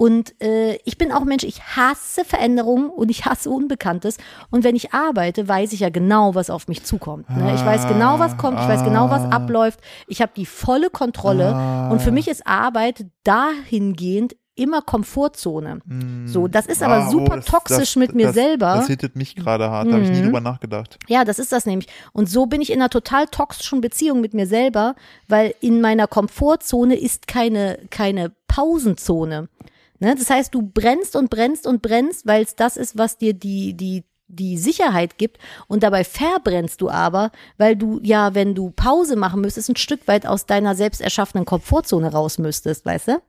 [0.00, 4.16] Und äh, ich bin auch Mensch, ich hasse Veränderungen und ich hasse Unbekanntes.
[4.50, 7.28] Und wenn ich arbeite, weiß ich ja genau, was auf mich zukommt.
[7.28, 7.52] Ne?
[7.54, 9.28] Ich weiß genau, was kommt, ich weiß genau, was Ah.
[9.36, 9.78] abläuft.
[10.06, 11.54] Ich habe die volle Kontrolle.
[11.54, 11.90] Ah.
[11.90, 15.80] Und für mich ist Arbeit dahingehend immer Komfortzone.
[16.24, 18.74] So, das ist aber Ah, oh, super das- toxisch das, mit mir das, selber.
[18.76, 20.24] Das hittet mich gerade hart, da habe ich nie Mhm.
[20.24, 20.98] drüber nachgedacht.
[21.08, 21.88] Ja, das ist das nämlich.
[22.12, 24.94] Und so bin ich in einer total toxischen Beziehung mit mir selber,
[25.28, 29.48] weil in meiner Komfortzone ist keine, keine Pausenzone.
[30.00, 30.14] Ne?
[30.16, 33.74] Das heißt, du brennst und brennst und brennst, weil es das ist, was dir die,
[33.74, 35.38] die, die Sicherheit gibt.
[35.68, 40.08] Und dabei verbrennst du aber, weil du ja, wenn du Pause machen müsstest, ein Stück
[40.08, 43.22] weit aus deiner selbst erschaffenen Komfortzone raus müsstest, weißt du?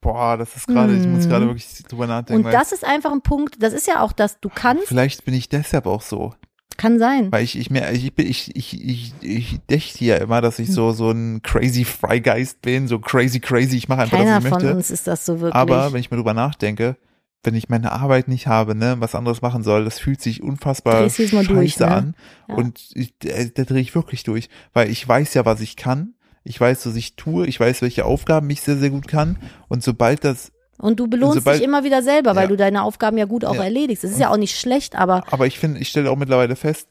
[0.00, 1.28] Boah, das ist gerade, ich muss Mhm.
[1.28, 2.46] gerade wirklich drüber nachdenken.
[2.46, 5.34] Und das ist einfach ein Punkt, das ist ja auch das, du kannst, vielleicht bin
[5.34, 6.34] ich deshalb auch so.
[6.78, 7.30] Kann sein.
[7.30, 10.92] Weil ich, ich mir, ich ich, ich, ich, ich dächte ja immer, dass ich so,
[10.92, 14.62] so ein crazy Freigeist bin, so crazy, crazy, ich mache einfach, Keiner was ich von
[14.62, 14.76] möchte.
[14.76, 15.54] uns ist das so wirklich.
[15.54, 16.96] Aber wenn ich mir drüber nachdenke,
[17.42, 21.08] wenn ich meine Arbeit nicht habe, ne, was anderes machen soll, das fühlt sich unfassbar
[21.08, 21.88] scheiße durch, ne?
[21.88, 22.14] an.
[22.48, 22.54] Ja.
[22.54, 26.14] Und ich, da drehe ich wirklich durch, weil ich weiß ja, was ich kann.
[26.44, 27.46] Ich weiß, was ich tue.
[27.46, 29.36] Ich weiß, welche Aufgaben ich sehr, sehr gut kann.
[29.68, 32.48] Und sobald das, Und du belohnst dich immer wieder selber, weil Ja.
[32.48, 33.64] du deine Aufgaben ja gut auch Ja.
[33.64, 34.04] erledigst.
[34.04, 36.88] Das ist ja auch nicht schlecht, aber aber ich finde, ich stelle auch mittlerweile fest,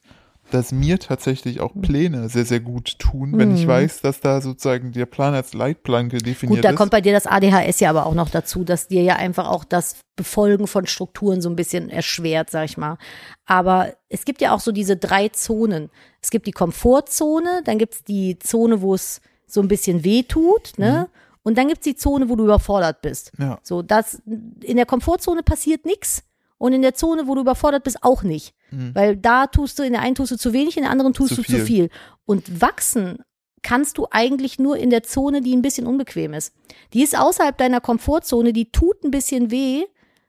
[0.51, 3.69] dass mir tatsächlich auch Pläne sehr, sehr gut tun, wenn ich Mhm.
[3.69, 6.75] weiß, dass da sozusagen der Plan als Leitplanke definiert gut, da ist.
[6.77, 9.65] kommt bei dir das ADHS ja aber auch noch dazu, dass dir ja einfach auch
[9.65, 12.97] das Befolgen von Strukturen so ein bisschen erschwert, sag ich mal.
[13.45, 15.89] Aber es gibt ja auch so diese drei Zonen.
[16.21, 20.73] Es gibt die Komfortzone, dann gibt's die Zone, wo es so ein bisschen weh tut,
[20.77, 21.07] ne?
[21.47, 23.31] Und dann gibt's die Zone, wo du überfordert bist.
[23.39, 23.57] ja.
[23.63, 26.25] So, das in der Komfortzone passiert nichts
[26.57, 28.53] und in der Zone, wo du überfordert bist, auch nicht.
[28.69, 28.93] Mhm.
[28.93, 31.35] Weil da tust du, in der einen tust du zu wenig, in der anderen tust
[31.35, 31.65] Zu du zu viel.
[31.65, 31.89] viel.
[32.25, 33.19] Und wachsen
[33.61, 36.53] kannst du eigentlich nur in der Zone, die ein bisschen unbequem ist.
[36.91, 39.85] Die ist außerhalb deiner Komfortzone, die tut ein bisschen weh,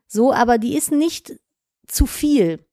[0.07, 1.33] so, aber die ist nicht
[1.89, 2.64] zu viel.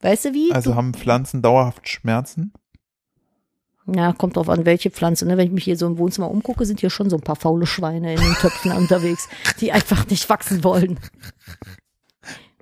[0.00, 0.50] Weißt du wie?
[0.50, 2.54] Also du, haben Pflanzen dauerhaft Schmerzen?
[3.86, 5.26] Ja, kommt drauf an, welche Pflanze.
[5.26, 5.36] Ne?
[5.36, 7.66] Wenn ich mich hier so im Wohnzimmer umgucke, sind hier schon so ein paar faule
[7.66, 9.28] Schweine in den Töpfen unterwegs,
[9.60, 10.98] die einfach nicht wachsen wollen.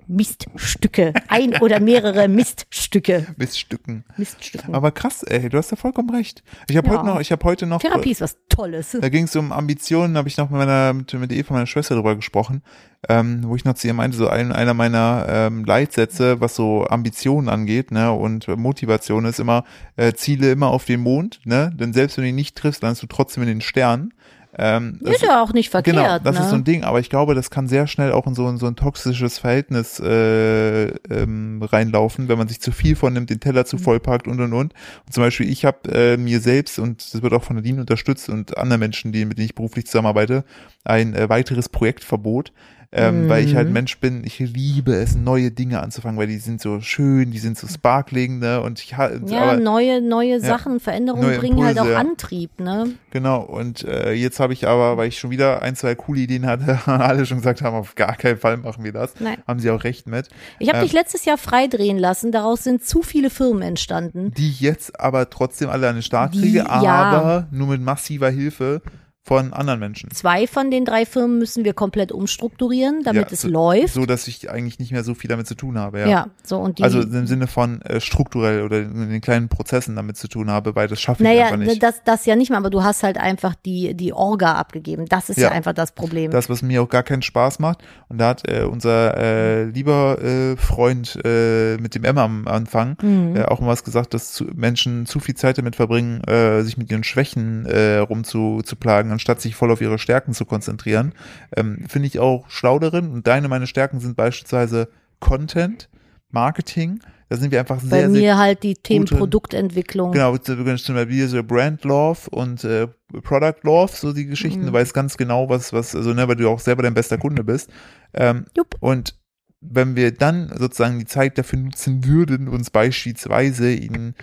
[0.07, 1.13] Miststücke.
[1.27, 3.27] Ein oder mehrere Miststücke.
[3.37, 4.03] Missstücken.
[4.17, 4.73] Miststücken.
[4.73, 6.43] Aber krass, ey, du hast ja vollkommen recht.
[6.69, 6.97] Ich habe Ja.
[6.97, 8.97] heute noch, ich habe heute noch, Therapie ist was Tolles.
[8.99, 11.67] da ging es um Ambitionen, habe ich noch mit meiner, mit, mit der Eva, meiner
[11.67, 12.61] Schwester, drüber gesprochen,
[13.09, 16.85] ähm, wo ich noch zu ihr meinte, so ein, einer meiner ähm, Leitsätze, was so
[16.87, 19.63] Ambitionen angeht, ne, und Motivation ist immer,
[19.95, 23.03] äh, Ziele immer auf den Mond, ne, denn selbst wenn du ihn nicht triffst, landest
[23.03, 24.13] du trotzdem in den Sternen.
[24.57, 25.95] Ähm, das- Ist ja auch nicht verkehrt.
[25.95, 26.41] Genau, das ne?
[26.41, 28.57] ist so ein Ding, aber ich glaube, das kann sehr schnell auch in so, in
[28.57, 33.61] so ein toxisches Verhältnis äh, ähm, reinlaufen, wenn man sich zu viel vornimmt, den Teller
[33.61, 33.65] Mhm.
[33.65, 34.73] zu vollpackt und und und.
[34.73, 38.27] und zum Beispiel, ich habe äh, mir selbst, und das wird auch von Nadine unterstützt
[38.29, 40.43] und anderen Menschen, die, mit denen ich beruflich zusammenarbeite,
[40.83, 42.51] ein äh, weiteres Projektverbot.
[42.93, 43.73] Ähm, Weil ich halt Mhm.
[43.73, 47.57] Mensch bin, ich liebe es, neue Dinge anzufangen, weil die sind so schön, die sind
[47.57, 48.59] so sparkling, ne?
[48.59, 51.95] Und ich ha- ja, aber, neue, neue Sachen, Veränderungen Neue bringen halt auch ja.
[51.97, 52.89] Antrieb, ne?
[53.11, 56.45] Genau, und äh, jetzt habe ich aber, weil ich schon wieder ein, zwei coole Ideen
[56.45, 59.13] hatte, alle schon gesagt haben, auf gar keinen Fall machen wir das.
[59.21, 59.37] Nein.
[59.47, 60.27] Haben sie auch recht mit.
[60.59, 64.33] Ich habe Ähm, dich letztes Jahr freidrehen lassen, daraus sind zu viele Firmen entstanden.
[64.35, 68.81] Die jetzt aber trotzdem alle an den Start kriege, aber nur mit massiver Hilfe
[69.23, 70.09] von anderen Menschen.
[70.11, 73.93] Zwei von den drei Firmen müssen wir komplett umstrukturieren, damit Ja, es so- läuft.
[73.93, 76.07] So, dass ich eigentlich nicht mehr so viel damit zu tun habe, ja.
[76.07, 76.27] ja.
[76.43, 76.83] so und die.
[76.83, 80.75] Also im Sinne von äh, strukturell oder in den kleinen Prozessen damit zu tun habe,
[80.75, 81.83] weil das schaffe ich naja, einfach nicht.
[81.83, 85.05] das, das ja nicht mal, aber du hast halt einfach die, die Orga abgegeben.
[85.05, 85.51] Das ist ja, Ja.
[85.51, 86.31] einfach das Problem.
[86.31, 87.83] das, was mir auch gar keinen Spaß macht.
[88.09, 92.97] Und da hat äh, unser äh, lieber äh, Freund äh, mit dem M am Anfang
[93.01, 93.35] Mhm.
[93.35, 96.77] äh, auch mal was gesagt, dass zu, Menschen zu viel Zeit damit verbringen, äh, sich
[96.77, 101.13] mit ihren Schwächen äh, rumzu zu plagen, anstatt sich voll auf ihre Stärken zu konzentrieren.
[101.55, 103.11] Ähm, Finde ich auch schlau darin.
[103.11, 104.87] Und deine, meine Stärken sind beispielsweise
[105.19, 105.89] Content,
[106.29, 106.99] Marketing.
[107.29, 110.11] Da sind wir einfach Bei sehr, mir sehr halt die Themen gute- Produktentwicklung.
[110.11, 112.87] Genau, zum Beispiel so Brand Love und äh,
[113.23, 114.65] Product Love, so die Geschichten, Mhm.
[114.67, 117.43] du weißt ganz genau, was, was, also ne, weil du auch selber dein bester Kunde
[117.43, 117.69] bist.
[118.13, 118.75] Ähm, Jupp.
[118.81, 119.15] und
[119.61, 124.15] wenn wir dann sozusagen die Zeit dafür nutzen würden, uns beispielsweise in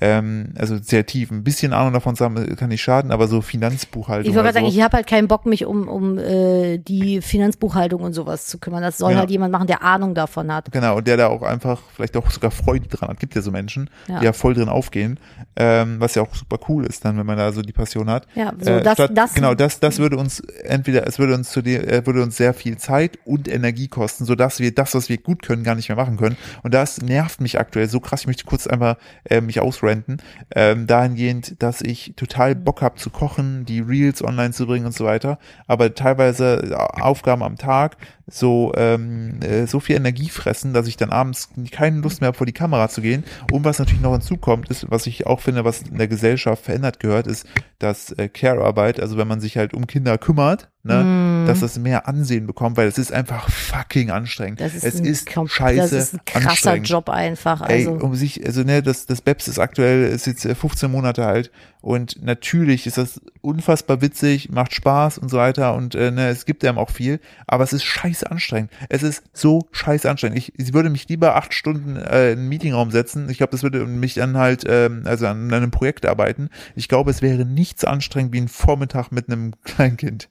[0.00, 4.28] ähm, also sehr tief, ein bisschen Ahnung davon haben, kann nicht schaden, aber so Finanzbuchhaltung.
[4.30, 4.72] Ich gerade sagen, so.
[4.72, 8.82] ich habe halt keinen Bock, mich um, um äh, die Finanzbuchhaltung und sowas zu kümmern.
[8.82, 9.20] Das soll Genau.
[9.20, 10.72] halt jemand machen, der Ahnung davon hat.
[10.72, 13.20] Genau, und der da auch einfach vielleicht auch sogar Freude dran hat.
[13.20, 14.20] Gibt ja so Menschen, Ja.
[14.20, 15.18] die ja voll drin aufgehen,
[15.56, 18.26] ähm, was ja auch super cool ist dann, wenn man da so die Passion hat.
[18.34, 21.50] Ja, so Äh, das, statt, das, genau, das, das würde uns entweder, es würde uns
[21.50, 25.08] zu dem, äh, würde uns sehr viel Zeit und Energie kosten, sodass wir das, was
[25.08, 26.36] wir gut können, gar nicht mehr machen können.
[26.62, 28.22] Und das nervt mich aktuell so krass.
[28.22, 30.18] Ich möchte kurz einmal äh, mich ausrenten,
[30.54, 34.94] ähm, dahingehend, dass ich total Bock habe zu kochen, die Reels online zu bringen und
[34.94, 35.38] so weiter.
[35.66, 40.96] Aber teilweise äh, Aufgaben am Tag so ähm, äh, so viel Energie fressen, dass ich
[40.96, 43.24] dann abends keine Lust mehr habe, vor die Kamera zu gehen.
[43.50, 47.00] Und was natürlich noch hinzukommt, ist, was ich auch finde, was in der Gesellschaft verändert
[47.00, 47.46] gehört, ist,
[47.78, 51.46] dass äh, Care-Arbeit, also wenn man sich halt um Kinder kümmert, ne, Mm.
[51.46, 54.60] dass das mehr Ansehen bekommt, weil es ist einfach fucking anstrengend.
[54.60, 56.76] das ist es ist scheiße das ist ein krasser.
[56.76, 57.60] Job einfach.
[57.68, 60.90] Ey, Also, um sich, also ne, das, das Babs ist aktuell, ist jetzt äh, 15
[60.90, 66.10] Monate alt und natürlich ist das unfassbar witzig, macht Spaß und so weiter und äh,
[66.10, 68.70] ne, es gibt einem auch viel, aber es ist scheiße anstrengend.
[68.88, 70.38] Es ist so scheiße anstrengend.
[70.38, 73.28] Ich, ich würde mich lieber acht Stunden äh, in einen Meetingraum setzen.
[73.30, 76.48] Ich glaube, das würde mich dann halt, ähm, also an einem Projekt arbeiten.
[76.74, 80.28] Ich glaube, es wäre nicht so anstrengend wie ein Vormittag mit einem Kleinkind.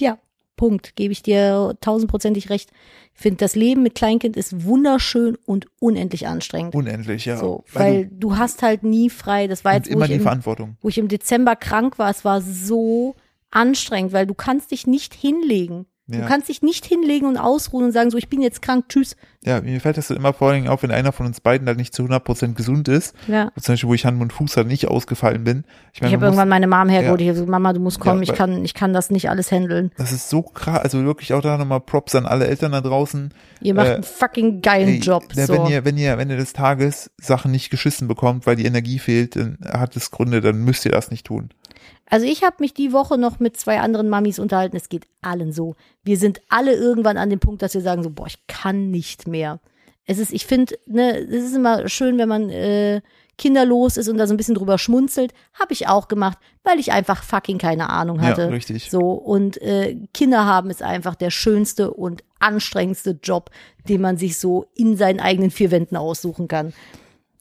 [0.00, 0.18] Ja,
[0.56, 0.96] Punkt.
[0.96, 2.70] Gebe ich dir tausendprozentig recht.
[3.14, 6.74] Ich finde, das Leben mit Kleinkind ist wunderschön und unendlich anstrengend.
[6.74, 7.36] Unendlich, ja.
[7.36, 9.46] so, Weil weil du, hast halt nie frei.
[9.46, 10.76] Das war du, jetzt, immer die im, Verantwortung.
[10.80, 12.10] wo ich im Dezember krank war.
[12.10, 13.14] Es war so
[13.50, 15.86] anstrengend, weil du kannst dich nicht hinlegen.
[16.06, 16.26] Du Ja.
[16.26, 19.16] kannst dich nicht hinlegen und ausruhen und sagen, so, ich bin jetzt krank, tschüss.
[19.42, 21.78] Ja, mir fällt das immer vor allen Dingen auf, wenn einer von uns beiden halt
[21.78, 23.14] nicht zu 100% gesund ist.
[23.26, 23.50] Ja.
[23.58, 25.64] Zum Beispiel, wo ich Hand und Fuß halt nicht ausgefallen bin.
[25.92, 27.20] Ich Ich meine, habe irgendwann meine Mom hergeholt.
[27.20, 27.24] Ja.
[27.24, 28.22] Ich habe gesagt, Mama, du musst kommen.
[28.22, 29.92] Ja, ich kann, ich kann das nicht alles handeln.
[29.96, 30.80] das ist so krass.
[30.80, 33.32] Also wirklich auch da nochmal Props an alle Eltern da draußen.
[33.62, 35.24] Ihr macht Äh, einen fucking geilen Ey, Job.
[35.34, 35.54] ja, so.
[35.54, 38.98] Wenn ihr, wenn ihr am Ende des Tages Sachen nicht geschissen bekommt, weil die Energie
[38.98, 41.48] fehlt, dann hat es Gründe, dann müsst ihr das nicht tun.
[42.06, 44.76] Also ich habe mich die Woche noch mit zwei anderen Mamis unterhalten.
[44.76, 45.74] Es geht allen so.
[46.02, 49.26] Wir sind alle irgendwann an dem Punkt, dass wir sagen so, boah, ich kann nicht
[49.26, 49.60] mehr.
[50.06, 53.00] Es ist, ich finde, ne, es ist immer schön, wenn man äh,
[53.38, 55.32] kinderlos ist und da so ein bisschen drüber schmunzelt.
[55.54, 58.42] Habe ich auch gemacht, weil ich einfach fucking keine Ahnung hatte.
[58.42, 58.90] Ja, richtig.
[58.90, 63.50] So und äh, Kinder haben ist einfach der schönste und anstrengendste Job,
[63.88, 66.72] den man sich so in seinen eigenen vier Wänden aussuchen kann.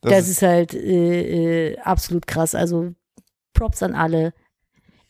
[0.01, 2.55] Das, Das, ist, ist halt äh, äh, absolut krass.
[2.55, 2.93] Also
[3.53, 4.33] Props an alle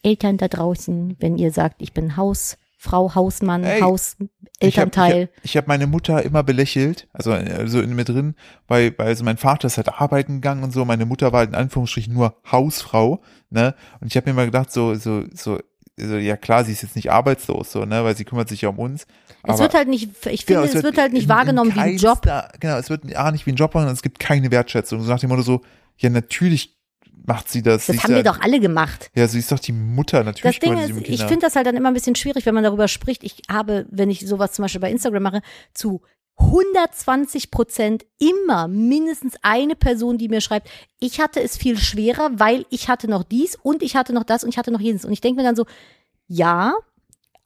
[0.04, 4.26] Eltern da draußen, wenn ihr sagt, ich bin Hausfrau, Hausmann, Ey, Haus, ich
[4.78, 5.30] habe Elternteil.
[5.38, 8.36] ich, ich hab meine Mutter immer belächelt, also, also in mir drin,
[8.68, 11.50] weil, weil also mein Vater ist halt arbeiten gegangen und so, meine Mutter war halt
[11.50, 13.76] in Anführungsstrichen nur Hausfrau, ne?
[14.02, 15.60] Und ich habe mir mal gedacht, so, so, so,
[15.98, 18.70] so, ja klar, sie ist jetzt nicht arbeitslos, so, ne, weil sie kümmert sich ja
[18.70, 19.06] um uns.
[19.44, 21.80] es wird halt nicht, ich Genau, finde, es wird, halt nicht in- wahrgenommen in wie
[21.80, 22.22] ein Job.
[22.60, 25.02] Genau, es wird A nicht wie ein Job, sondern es gibt keine Wertschätzung.
[25.02, 25.62] So nach dem Motto so,
[25.98, 26.73] ja, natürlich
[27.26, 27.86] macht sie das.
[27.86, 29.10] sie Das ist haben ja, wir doch alle gemacht.
[29.16, 31.68] Ja, sie ist doch die Mutter, natürlich Das Ding sie ist, ich finde das halt
[31.68, 33.24] dann immer ein bisschen schwierig, wenn man darüber spricht.
[33.24, 35.42] Ich habe, wenn ich sowas zum Beispiel bei Instagram mache,
[35.74, 36.02] zu
[36.38, 40.70] 120 Prozent immer mindestens eine Person, die mir schreibt,
[41.00, 44.44] ich hatte es viel schwerer, weil ich hatte noch dies und ich hatte noch das
[44.44, 45.06] und ich hatte noch jenes.
[45.06, 45.66] Und ich denke mir dann so,
[46.28, 46.74] ja,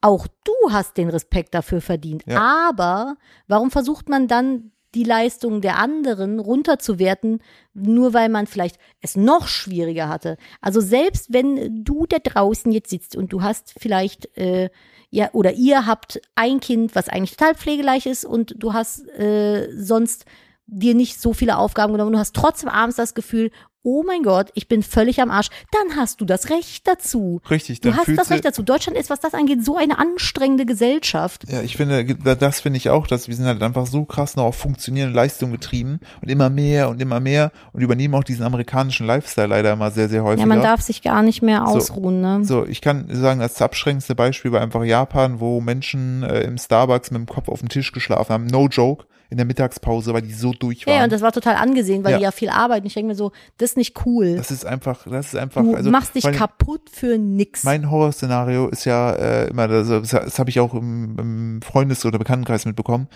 [0.00, 2.24] auch du hast den Respekt dafür verdient.
[2.26, 2.70] Ja.
[2.70, 3.16] Aber
[3.46, 7.42] warum versucht man dann die Leistung der anderen runterzuwerten,
[7.74, 10.36] nur weil man vielleicht es noch schwieriger hatte?
[10.60, 14.70] Also selbst wenn du da draußen jetzt sitzt und du hast vielleicht äh,
[15.10, 19.68] ja oder ihr habt ein Kind, was eigentlich total pflegeleicht ist und du hast äh,
[19.76, 20.24] sonst
[20.66, 23.50] dir nicht so viele Aufgaben genommen, du hast trotzdem abends das Gefühl,
[23.88, 27.40] oh mein Gott, ich bin völlig am Arsch, dann hast du das Recht dazu.
[27.50, 28.62] Richtig, Du hast das Recht dazu.
[28.62, 31.44] Deutschland ist, was das angeht, so eine anstrengende Gesellschaft.
[31.50, 34.36] Ja, ich finde, da- das finde ich auch, dass wir sind halt einfach so krass
[34.36, 38.44] noch auf funktionierende Leistung getrieben und immer mehr und immer mehr und übernehmen auch diesen
[38.44, 40.40] amerikanischen Lifestyle leider immer sehr, sehr häufig.
[40.40, 42.44] Ja, man darf sich gar nicht mehr ausruhen, ne?
[42.44, 47.10] So, ich kann sagen, das abschränkendste Beispiel war einfach Japan, wo Menschen äh, im Starbucks
[47.10, 48.46] mit dem Kopf auf dem Tisch geschlafen haben.
[48.46, 49.06] No joke.
[49.30, 50.96] In der Mittagspause, weil die so durch waren.
[50.96, 52.16] Ja, und das war total angesehen, weil Ja.
[52.18, 52.86] die ja viel arbeiten.
[52.86, 54.36] Ich denke mir so, das ist nicht cool.
[54.36, 57.62] das ist einfach, das ist einfach, du also machst dich kaputt für nix.
[57.62, 62.18] Mein Horrorszenario ist ja äh, immer, das, das habe ich auch im, im Freundes- oder
[62.18, 63.08] Bekanntenkreis mitbekommen.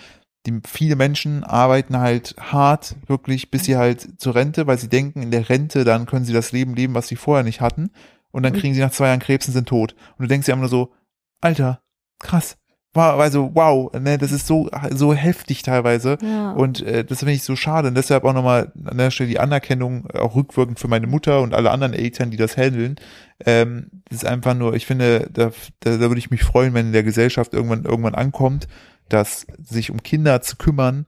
[0.47, 5.23] Die, viele Menschen arbeiten halt hart, wirklich, bis sie halt zur Rente, weil sie denken,
[5.23, 7.91] in der Rente, dann können sie das Leben leben, was sie vorher nicht hatten.
[8.33, 8.59] Und dann Mhm.
[8.59, 9.95] kriegen sie nach zwei Jahren Krebs und sind tot.
[10.19, 10.93] Und du denkst dir immer nur so,
[11.41, 11.81] Alter,
[12.19, 12.57] krass.
[12.95, 16.53] War also wow, ne, das ist so so heftig teilweise Ja.
[16.53, 19.39] und äh, das finde ich so schade und deshalb auch nochmal an der Stelle die
[19.41, 22.97] Anerkennung auch rückwirkend für meine Mutter und alle anderen Eltern, die das handeln.
[23.45, 26.87] Ähm, das ist einfach nur, ich finde, da, da, da würde ich mich freuen, wenn
[26.87, 28.69] in der Gesellschaft irgendwann irgendwann ankommt,
[29.09, 31.07] dass sich um Kinder zu kümmern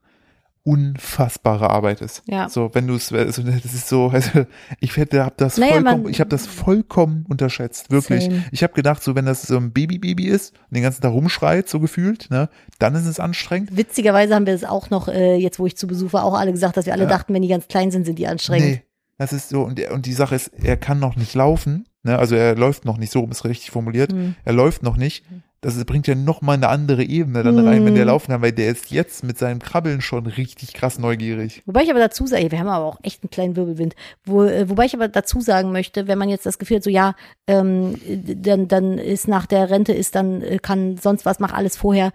[0.65, 2.23] unfassbare Arbeit ist.
[2.27, 2.49] Ja.
[2.49, 4.47] So, wenn du es, also, das ist so, also
[4.81, 8.25] ich hätte, hab das Naja, vollkommen, ich habe das vollkommen unterschätzt, wirklich.
[8.25, 8.45] Same.
[8.51, 11.69] Ich habe gedacht, so wenn das so ein Baby-Baby ist und den ganzen Tag rumschreit,
[11.69, 12.49] so gefühlt, ne,
[12.79, 13.77] dann ist es anstrengend.
[13.77, 16.53] Witzigerweise haben wir es auch noch, äh, jetzt wo ich zu Besuch war, auch alle
[16.53, 17.09] gesagt, dass wir alle Ja.
[17.11, 18.67] dachten, wenn die ganz klein sind, sind die anstrengend.
[18.67, 18.83] Nee,
[19.19, 22.37] das ist so und und die Sache ist, er kann noch nicht laufen, ne, also
[22.37, 24.13] er läuft noch nicht, so rum ist richtig formuliert.
[24.13, 24.35] Hm.
[24.45, 25.25] Er läuft noch nicht.
[25.65, 28.09] Das bringt ja noch mal eine andere Ebene dann rein, wenn der Mhm.
[28.11, 31.63] laufen kann, weil der ist jetzt mit seinem Krabbeln schon richtig krass neugierig.
[31.65, 33.95] Wobei ich aber dazu sage, wir haben aber auch echt einen kleinen Wirbelwind,
[34.25, 36.91] wo, äh, wobei ich aber dazu sagen möchte, wenn man jetzt das Gefühl hat, so
[36.91, 37.15] ja,
[37.47, 41.77] ähm, dann, dann ist nach der Rente ist dann, äh, kann sonst was, mach alles
[41.77, 42.13] vorher.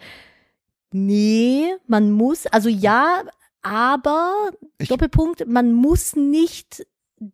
[0.92, 3.24] Nee, man muss, also ja,
[3.62, 6.86] aber, Ich- Doppelpunkt, man muss nicht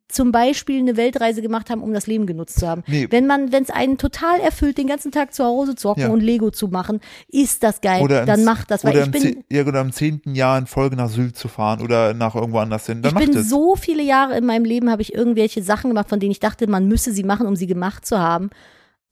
[0.08, 2.84] zum Beispiel eine Weltreise gemacht haben, um das Leben genutzt zu haben.
[2.88, 3.08] Nee.
[3.10, 6.10] Wenn man, wenn es einen total erfüllt, den ganzen Tag zu Hause zu hocken Ja.
[6.10, 8.02] und Lego zu machen, ist das geil.
[8.02, 10.96] Oder dann macht das, weil oder ich bin, ja, oder im zehnten Jahr in Folge
[10.96, 13.02] nach Sylt zu fahren oder nach irgendwo anders hin.
[13.02, 13.50] Dann ich macht bin es.
[13.50, 16.68] so viele Jahre in meinem Leben habe ich irgendwelche Sachen gemacht, von denen ich dachte,
[16.68, 18.50] man müsse sie machen, um sie gemacht zu haben,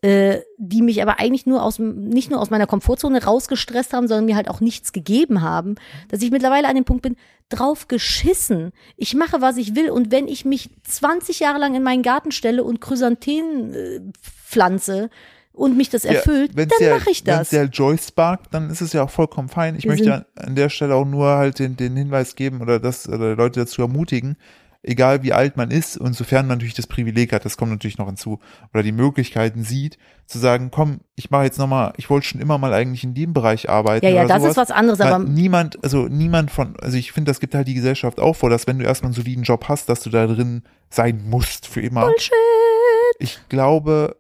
[0.03, 4.25] äh, die mich aber eigentlich nur aus nicht nur aus meiner Komfortzone rausgestresst haben, sondern
[4.25, 5.75] mir halt auch nichts gegeben haben,
[6.09, 7.15] dass ich mittlerweile an dem Punkt bin,
[7.47, 8.73] drauf geschissen.
[8.97, 12.31] Ich mache, was ich will und wenn ich mich 20 Jahre lang in meinen Garten
[12.31, 15.09] stelle und Chrysanthemum äh, pflanze
[15.53, 17.49] und mich das erfüllt, Ja, dann mache ich Wenn das.
[17.51, 19.77] der Joy sparkt, dann ist es ja auch vollkommen fein.
[19.77, 22.79] Ich Wir möchte an, an der Stelle auch nur halt den, den Hinweis geben oder
[22.81, 24.35] das oder Leute dazu ermutigen,
[24.83, 27.97] egal wie alt man ist und sofern man natürlich das Privileg hat, das kommt natürlich
[27.97, 28.39] noch hinzu,
[28.73, 32.57] oder die Möglichkeiten sieht, zu sagen, komm, ich mache jetzt nochmal, ich wollte schon immer
[32.57, 34.05] mal eigentlich in dem Bereich arbeiten.
[34.05, 34.51] ja, ja, das sowas.
[34.51, 37.67] ist was anderes, Weil aber niemand, also niemand von, also ich finde, das gibt halt
[37.67, 40.27] die Gesellschaft auch vor, dass wenn du erstmal einen soliden Job hast, dass du da
[40.27, 42.05] drin sein musst für immer.
[42.05, 42.33] Bullshit.
[43.19, 44.17] Ich glaube,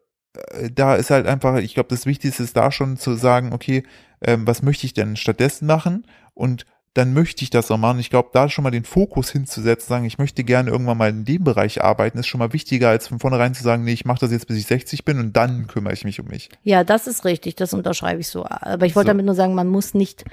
[0.51, 3.83] äh, da ist halt einfach, ich glaube, das Wichtigste ist da schon zu sagen, okay,
[4.21, 6.07] ähm, was möchte ich denn stattdessen machen?
[6.33, 6.65] Und
[6.95, 7.99] dann möchte ich das auch machen.
[7.99, 11.25] Ich glaube, da schon mal den Fokus hinzusetzen, sagen, ich möchte gerne irgendwann mal in
[11.25, 14.19] dem Bereich arbeiten, ist schon mal wichtiger, als von vornherein zu sagen, nee, ich mache
[14.19, 16.49] das jetzt, bis ich 60 bin und dann kümmere ich mich um mich.
[16.63, 18.45] Ja, das ist richtig, das unterschreibe ich so.
[18.47, 19.13] Aber ich wollte So.
[19.13, 20.23] damit nur sagen, man muss nicht,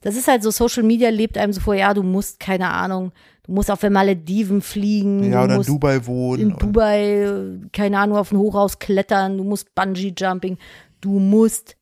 [0.00, 3.12] das ist halt so, Social Media lebt einem so vor, ja, du musst, keine Ahnung,
[3.44, 6.42] du musst auf der Malediven fliegen, Ja, du oder in Dubai wohnen.
[6.50, 10.58] in Dubai, äh, keine Ahnung, auf ein Hochhaus klettern, du musst Bungee-Jumping,
[11.00, 11.76] du musst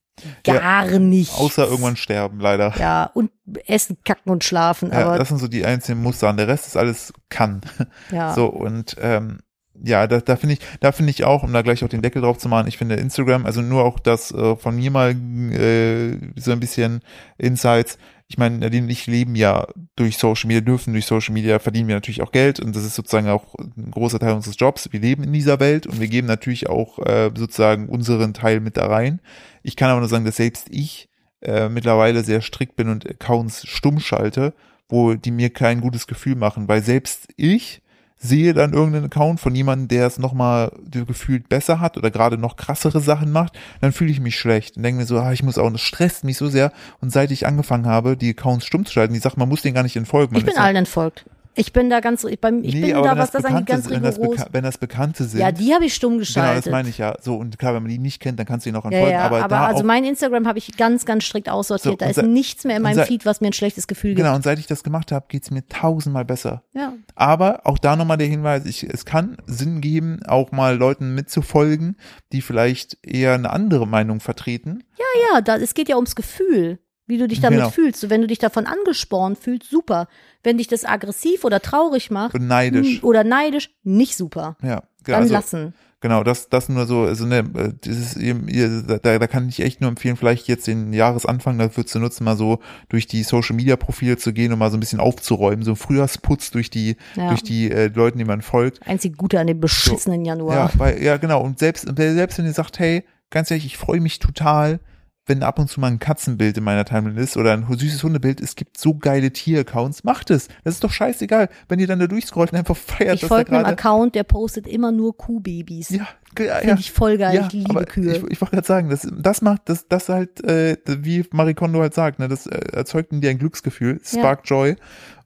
[0.45, 1.37] gar nichts.
[1.37, 2.75] Außer irgendwann sterben, leider.
[2.79, 3.31] Ja, und
[3.67, 6.29] essen, kacken und schlafen, Ja, aber das sind so die einzelnen Muster.
[6.29, 7.61] Und der Rest ist alles kann.
[8.11, 8.35] ja.
[8.35, 9.41] So, und ähm,
[9.83, 12.23] ja, da, da finde ich, da finde ich auch, um da gleich auch den Deckel
[12.23, 16.19] drauf zu machen, ich finde Instagram, also nur auch das äh, von mir mal äh,
[16.37, 17.01] so ein bisschen
[17.39, 17.99] Insights.
[18.29, 21.87] Ich meine, Nadine und ich leben ja durch Social Media, dürfen durch Social Media, verdienen
[21.87, 24.93] wir natürlich auch Geld und das ist sozusagen auch ein großer Teil unseres Jobs.
[24.93, 28.77] Wir leben in dieser Welt und wir geben natürlich auch äh, sozusagen unseren Teil mit
[28.77, 29.20] da rein.
[29.62, 31.09] Ich kann aber nur sagen, dass selbst ich
[31.41, 34.55] äh, mittlerweile sehr strikt bin und Accounts stumm schalte,
[34.89, 37.81] wo die mir kein gutes Gefühl machen, weil selbst ich
[38.19, 42.57] sehe dann irgendeinen Account von jemandem, der es nochmal gefühlt besser hat oder gerade noch
[42.57, 45.59] krassere Sachen macht, dann fühle ich mich schlecht und denke mir so, ah, ich muss
[45.59, 46.73] auch, und das stresst mich so sehr.
[47.01, 49.75] Und seit ich angefangen habe, die Accounts stumm zu schalten, ich sage, man muss den
[49.75, 50.33] gar nicht entfolgen.
[50.33, 51.27] Man ich bin allen entfolgt.
[51.59, 54.02] Ich bin da ganz, ich, beim, ich Nee, bin da, was das angeht, ganz wenn
[54.02, 54.44] das, rigoros.
[54.52, 56.66] wenn das Bekannte sind, Ja, die habe ich stumm genau, geschaltet.
[56.66, 57.16] das meine ich ja.
[57.22, 59.12] So, und klar, wenn man die nicht kennt, dann kannst du ihn auch Ja, entfolgen.
[59.12, 61.94] ja, aber, aber, da also mein Instagram habe ich ganz, ganz strikt aussortiert.
[61.94, 64.18] So, da ist nichts mehr in meinem Feed, was mir ein schlechtes Gefühl gibt.
[64.24, 66.62] genau, und seit ich das gemacht habe, geht's mir tausendmal besser.
[66.74, 66.92] Ja.
[67.14, 71.96] Aber auch da nochmal der Hinweis, ich, es kann Sinn geben, auch mal Leuten mitzufolgen,
[72.32, 74.84] die vielleicht eher eine andere Meinung vertreten.
[75.32, 77.70] Ja, da, es geht ja ums Gefühl, wie du dich damit Genau.
[77.70, 78.00] fühlst.
[78.00, 80.09] So, wenn du dich davon angespornt fühlst, super.
[80.42, 83.00] Wenn dich das aggressiv oder traurig macht Und neidisch.
[83.00, 84.57] hm, oder neidisch, nicht super.
[84.62, 85.74] Ja, Dann also, lassen.
[86.00, 87.44] genau, das, das nur so, also ne,
[87.84, 91.98] dieses, ihr- da, da kann ich echt nur empfehlen, vielleicht jetzt den Jahresanfang dafür zu
[92.00, 94.98] nutzen, mal so durch die Social Media Profile zu gehen und mal so ein bisschen
[95.00, 97.28] aufzuräumen, so Frühjahrsputz durch die, Ja.
[97.28, 98.84] durch die äh, Leuten, die man folgt.
[98.86, 100.57] Einzig Gute an dem beschissenen Januar.
[100.57, 101.40] Ja, weil, ja, genau.
[101.42, 104.80] Und selbst, selbst wenn ihr sagt, hey, ganz ehrlich, ich freue mich total,
[105.27, 108.41] wenn ab und zu mal ein Katzenbild in meiner Timeline ist oder ein süßes Hundebild,
[108.41, 110.49] es gibt so geile Tieraccounts, macht es.
[110.64, 113.66] Das ist doch scheißegal, wenn ihr dann da durchscrollt und einfach feiert, Ich folge einem.
[113.66, 115.91] Account, der postet immer nur Kuhbabys.
[115.91, 116.07] Ja,
[116.39, 117.34] ja, Finde ich voll geil.
[117.34, 118.16] ja, ich liebe Kühe.
[118.16, 121.80] Ich, ich wollte gerade sagen, das, das macht, das, das halt, äh, wie Marie Kondo
[121.80, 124.76] halt sagt, ne, das äh, erzeugt in dir ein Glücksgefühl, spark joy.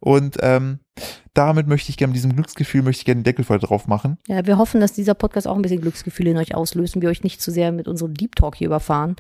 [0.01, 0.79] Und ähm,
[1.35, 4.19] damit möchte ich gerne, diesem Glücksgefühl möchte ich gerne den Deckel voll drauf machen.
[4.27, 7.09] Ja, wir hoffen, dass dieser Podcast auch ein bisschen Glücksgefühle in euch auslöst und wir
[7.09, 9.17] euch nicht zu sehr mit unserem Deep Talk hier überfahren.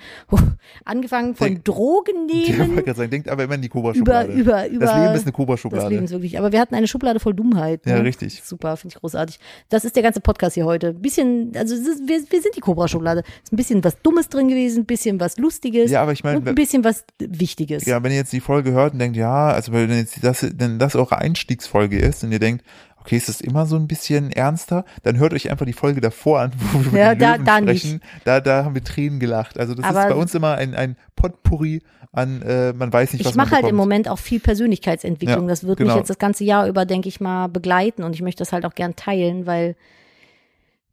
[0.84, 3.74] Angefangen von Denk- Drogen Ich wollte nehmen gerade sagen, denkt aber immer in die über,
[3.74, 4.32] Cobra-Schublade.
[4.32, 4.86] über, über.
[4.86, 5.88] das Leben ist eine das Cobra-Schublade.
[5.88, 6.38] Leben ist wirklich.
[6.38, 7.86] Aber wir hatten eine Schublade voll Dummheit.
[7.86, 8.04] Ja, ne?
[8.04, 8.42] richtig.
[8.42, 9.38] Super, finde ich großartig.
[9.68, 10.94] Das ist der ganze Podcast hier heute.
[10.94, 13.22] Bisschen, also ist, wir, wir sind die Cobra-Schublade.
[13.42, 16.38] Ist ein bisschen was Dummes drin gewesen, ein bisschen was Lustiges Ja, aber ich meine,
[16.38, 17.86] und ein bisschen was Wichtiges.
[17.86, 20.78] Ja, wenn ihr jetzt die Folge hört und denkt, ja, also wenn jetzt das, wenn
[20.78, 22.64] das eure Einstiegsfolge ist und ihr denkt,
[23.02, 26.40] okay, ist das immer so ein bisschen ernster, dann hört euch einfach die Folge davor
[26.40, 28.00] an, wo wir über Ja, die da- Löwen da sprechen.
[28.24, 29.58] Da, da haben wir Tränen gelacht.
[29.58, 31.80] Also das Aber- ist bei uns immer ein, ein Potpourri
[32.12, 33.76] an, äh, man weiß nicht, was Ich mache halt im.
[33.76, 35.42] Moment auch viel Persönlichkeitsentwicklung.
[35.44, 35.92] Ja, das wird genau.
[35.92, 38.66] mich jetzt das ganze Jahr über, denke ich mal, begleiten und ich möchte das halt
[38.66, 39.76] auch gern teilen, weil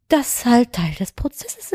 [0.10, 1.72] das halt Teil des Prozesses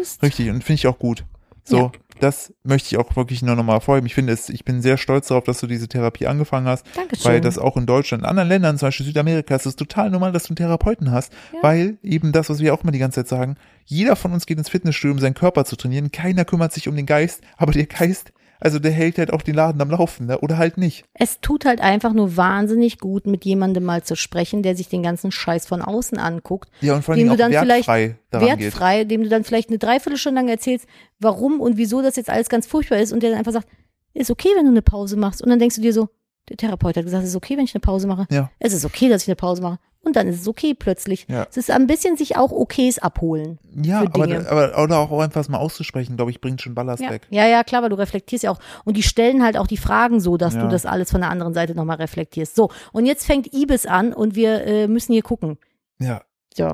[0.00, 0.22] ist.
[0.22, 1.24] Richtig, und finde ich auch gut.
[1.64, 1.92] So, Ja.
[2.20, 4.06] das möchte ich auch wirklich nur nochmal hervorheben.
[4.06, 6.84] Ich finde es, ich bin sehr stolz darauf, dass du diese Therapie angefangen hast.
[6.96, 7.24] Dankeschön.
[7.24, 10.32] Weil das auch in Deutschland, in anderen Ländern, zum Beispiel Südamerika, ist es total normal,
[10.32, 11.32] dass du einen Therapeuten hast.
[11.52, 11.62] Ja.
[11.62, 14.58] Weil eben das, was wir auch immer die ganze Zeit sagen, jeder von uns geht
[14.58, 16.10] ins Fitnessstudio, um seinen Körper zu trainieren.
[16.10, 18.32] Keiner kümmert sich um den Geist, aber der Geist,
[18.62, 20.38] also der hält halt auch den Laden am Laufen, ne?
[20.38, 21.04] oder halt nicht.
[21.14, 25.02] Es tut halt einfach nur wahnsinnig gut, mit jemandem mal zu sprechen, der sich den
[25.02, 26.70] ganzen Scheiß von außen anguckt.
[26.80, 28.60] Ja, und vor Dem allem du auch dann vielleicht wertfrei geht.
[28.60, 30.86] wertfrei, dem du dann vielleicht eine Dreiviertelstunde lang erzählst,
[31.18, 33.66] warum und wieso das jetzt alles ganz furchtbar ist und der dann einfach sagt,
[34.14, 35.42] ist okay, wenn du eine Pause machst.
[35.42, 36.08] Und dann denkst du dir so,
[36.48, 38.26] der Therapeut hat gesagt, es ist okay, wenn ich eine Pause mache.
[38.30, 38.50] Ja.
[38.58, 39.78] Es ist okay, dass ich eine Pause mache.
[40.04, 41.26] Und dann ist es okay plötzlich.
[41.28, 41.46] Ja.
[41.48, 43.58] Es ist ein bisschen sich auch Okays abholen.
[43.82, 47.10] Ja, aber, aber oder auch einfach mal auszusprechen, glaube ich, bringt schon Ballast Ja.
[47.10, 47.22] weg.
[47.30, 48.58] ja, ja, klar, weil du reflektierst ja auch.
[48.84, 50.62] Und die stellen halt auch die Fragen so, dass Ja.
[50.62, 52.56] du das alles von der anderen Seite nochmal reflektierst.
[52.56, 55.58] So, und jetzt fängt Ibis an und wir äh, müssen hier gucken.
[56.00, 56.22] Ja,
[56.52, 56.72] So,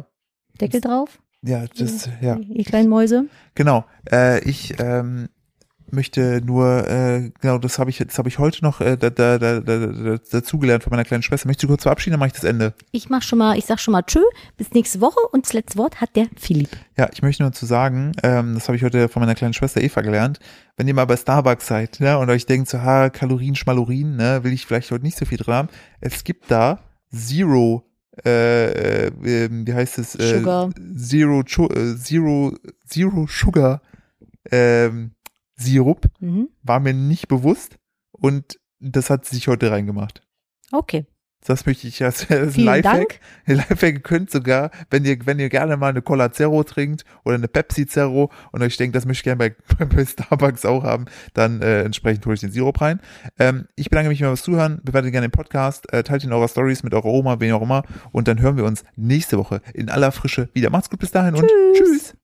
[0.58, 2.36] Deckel drauf, ja, das, ja.
[2.38, 3.26] ihr kleinen Mäuse.
[3.54, 3.84] Genau.
[4.10, 5.28] Äh, ich ähm,
[5.92, 9.38] möchte nur, äh, genau, das habe ich, das habe ich heute noch äh, da, da,
[9.38, 11.48] da, da, da, dazugelernt von meiner kleinen Schwester.
[11.48, 12.74] Möchtest du kurz verabschieden, dann mache ich das Ende.
[12.92, 14.20] Ich mach schon mal, ich sag schon mal tschö,
[14.56, 16.70] bis nächste Woche und das letzte Wort hat der Philipp.
[16.96, 19.80] Ja, ich möchte nur zu sagen, ähm, das habe ich heute von meiner kleinen Schwester
[19.80, 20.40] Eva gelernt.
[20.76, 24.44] Wenn ihr mal bei Starbucks seid, ne, und euch denkt so, ha, Kalorien, Schmalorin, ne,
[24.44, 25.68] will ich vielleicht heute nicht so viel dran haben.
[26.00, 26.80] Es gibt da
[27.12, 27.84] Zero,
[28.24, 30.14] äh, äh, ähm, wie heißt es?
[30.14, 30.70] Äh, Sugar.
[30.96, 32.52] Zero, äh, Zero,
[32.86, 33.80] Zero Sugar,
[34.50, 35.12] ähm,
[35.58, 36.06] Sirup.
[36.20, 36.48] Mhm.
[36.62, 37.76] War mir nicht bewusst
[38.12, 40.22] und das hat sie sich heute reingemacht.
[40.72, 41.06] Okay.
[41.44, 43.20] Das möchte ich als, als Vielen Lifehack.
[43.46, 43.68] Dank.
[43.70, 47.48] Lifehack könnt sogar, wenn ihr, wenn ihr gerne mal eine Cola Zero trinkt oder eine
[47.48, 51.62] Pepsi Zero und euch denkt, das möchte ich gerne bei, bei Starbucks auch haben, dann
[51.62, 53.00] äh, entsprechend hole ich den Sirup rein.
[53.38, 56.48] Ähm, ich bedanke mich fürs Zuhören, bewertet gerne den Podcast, äh, teilt ihn in eurer
[56.48, 59.88] Stories mit eurer Oma, wen auch immer und dann hören wir uns nächste Woche in
[59.88, 60.70] aller Frische wieder.
[60.70, 62.14] Macht's gut bis dahin und tschüss.